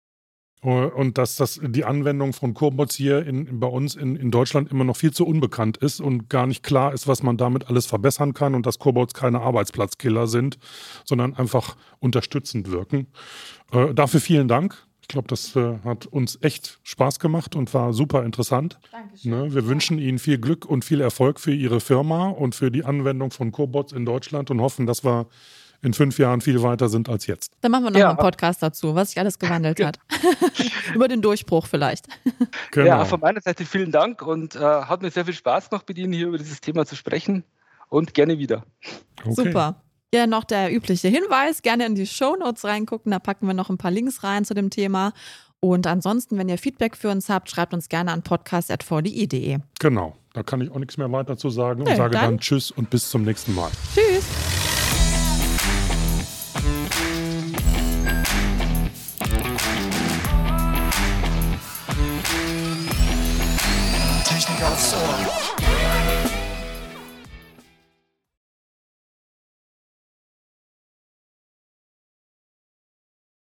Und 0.63 1.17
dass 1.17 1.37
das, 1.37 1.59
die 1.63 1.85
Anwendung 1.85 2.33
von 2.33 2.53
Cobots 2.53 2.93
hier 2.93 3.25
in, 3.25 3.59
bei 3.59 3.65
uns 3.65 3.95
in, 3.95 4.15
in 4.15 4.29
Deutschland 4.29 4.69
immer 4.69 4.83
noch 4.83 4.95
viel 4.95 5.11
zu 5.11 5.25
unbekannt 5.25 5.77
ist 5.77 5.99
und 5.99 6.29
gar 6.29 6.45
nicht 6.45 6.61
klar 6.61 6.93
ist, 6.93 7.07
was 7.07 7.23
man 7.23 7.35
damit 7.35 7.67
alles 7.67 7.87
verbessern 7.87 8.35
kann 8.35 8.53
und 8.53 8.67
dass 8.67 8.77
Cobots 8.77 9.15
keine 9.15 9.41
Arbeitsplatzkiller 9.41 10.27
sind, 10.27 10.59
sondern 11.03 11.35
einfach 11.35 11.77
unterstützend 11.97 12.69
wirken. 12.69 13.07
Äh, 13.71 13.95
dafür 13.95 14.19
vielen 14.19 14.47
Dank. 14.47 14.87
Ich 15.01 15.07
glaube, 15.07 15.27
das 15.27 15.55
äh, 15.55 15.79
hat 15.83 16.05
uns 16.05 16.39
echt 16.41 16.79
Spaß 16.83 17.19
gemacht 17.19 17.55
und 17.55 17.73
war 17.73 17.93
super 17.93 18.23
interessant. 18.23 18.79
Dankeschön. 18.91 19.31
Ne? 19.31 19.53
Wir 19.53 19.67
wünschen 19.67 19.99
Ihnen 19.99 20.19
viel 20.19 20.37
Glück 20.37 20.65
und 20.65 20.85
viel 20.85 21.01
Erfolg 21.01 21.39
für 21.39 21.53
Ihre 21.53 21.79
Firma 21.79 22.29
und 22.29 22.55
für 22.55 22.71
die 22.71 22.85
Anwendung 22.85 23.31
von 23.31 23.51
Cobots 23.51 23.91
in 23.91 24.05
Deutschland 24.05 24.51
und 24.51 24.61
hoffen, 24.61 24.85
dass 24.85 25.03
wir 25.03 25.27
in 25.81 25.93
fünf 25.93 26.19
Jahren 26.19 26.41
viel 26.41 26.61
weiter 26.61 26.89
sind 26.89 27.09
als 27.09 27.27
jetzt. 27.27 27.53
Dann 27.61 27.71
machen 27.71 27.85
wir 27.85 27.91
noch 27.91 27.99
ja. 27.99 28.09
einen 28.09 28.17
Podcast 28.17 28.61
dazu, 28.61 28.93
was 28.95 29.09
sich 29.09 29.19
alles 29.19 29.39
gewandelt 29.39 29.83
hat. 29.83 29.99
Über 30.93 31.07
den 31.07 31.21
Durchbruch 31.21 31.67
vielleicht. 31.67 32.07
Genau. 32.71 32.87
Ja, 32.87 33.05
von 33.05 33.19
meiner 33.19 33.41
Seite 33.41 33.65
vielen 33.65 33.91
Dank 33.91 34.21
und 34.21 34.55
äh, 34.55 34.59
hat 34.59 35.01
mir 35.01 35.11
sehr 35.11 35.25
viel 35.25 35.33
Spaß 35.33 35.69
gemacht, 35.69 35.87
mit 35.89 35.97
Ihnen 35.97 36.13
hier 36.13 36.27
über 36.27 36.37
dieses 36.37 36.61
Thema 36.61 36.85
zu 36.85 36.95
sprechen 36.95 37.43
und 37.89 38.13
gerne 38.13 38.37
wieder. 38.37 38.63
Okay. 39.23 39.33
Super. 39.33 39.81
Ja, 40.13 40.27
noch 40.27 40.43
der 40.43 40.75
übliche 40.75 41.07
Hinweis, 41.07 41.61
gerne 41.61 41.85
in 41.85 41.95
die 41.95 42.05
Show 42.05 42.35
Notes 42.35 42.65
reingucken, 42.65 43.11
da 43.11 43.19
packen 43.19 43.47
wir 43.47 43.53
noch 43.53 43.69
ein 43.69 43.77
paar 43.77 43.91
Links 43.91 44.23
rein 44.23 44.43
zu 44.43 44.53
dem 44.53 44.69
Thema. 44.69 45.13
Und 45.61 45.87
ansonsten, 45.87 46.37
wenn 46.37 46.49
ihr 46.49 46.57
Feedback 46.57 46.97
für 46.97 47.09
uns 47.09 47.29
habt, 47.29 47.49
schreibt 47.49 47.73
uns 47.73 47.87
gerne 47.87 48.11
an 48.11 48.21
podcast.vdi.de. 48.21 49.59
Genau, 49.79 50.17
da 50.33 50.43
kann 50.43 50.59
ich 50.59 50.69
auch 50.69 50.79
nichts 50.79 50.97
mehr 50.97 51.09
weiter 51.13 51.37
zu 51.37 51.49
sagen 51.49 51.87
und 51.87 51.95
sage 51.95 52.13
dann, 52.15 52.23
dann 52.23 52.39
Tschüss 52.39 52.71
und 52.71 52.89
bis 52.89 53.09
zum 53.09 53.23
nächsten 53.23 53.55
Mal. 53.55 53.71
Tschüss. 53.95 54.25
Technik 64.25 64.63
aufs 64.63 64.93
Ohr. 64.93 65.30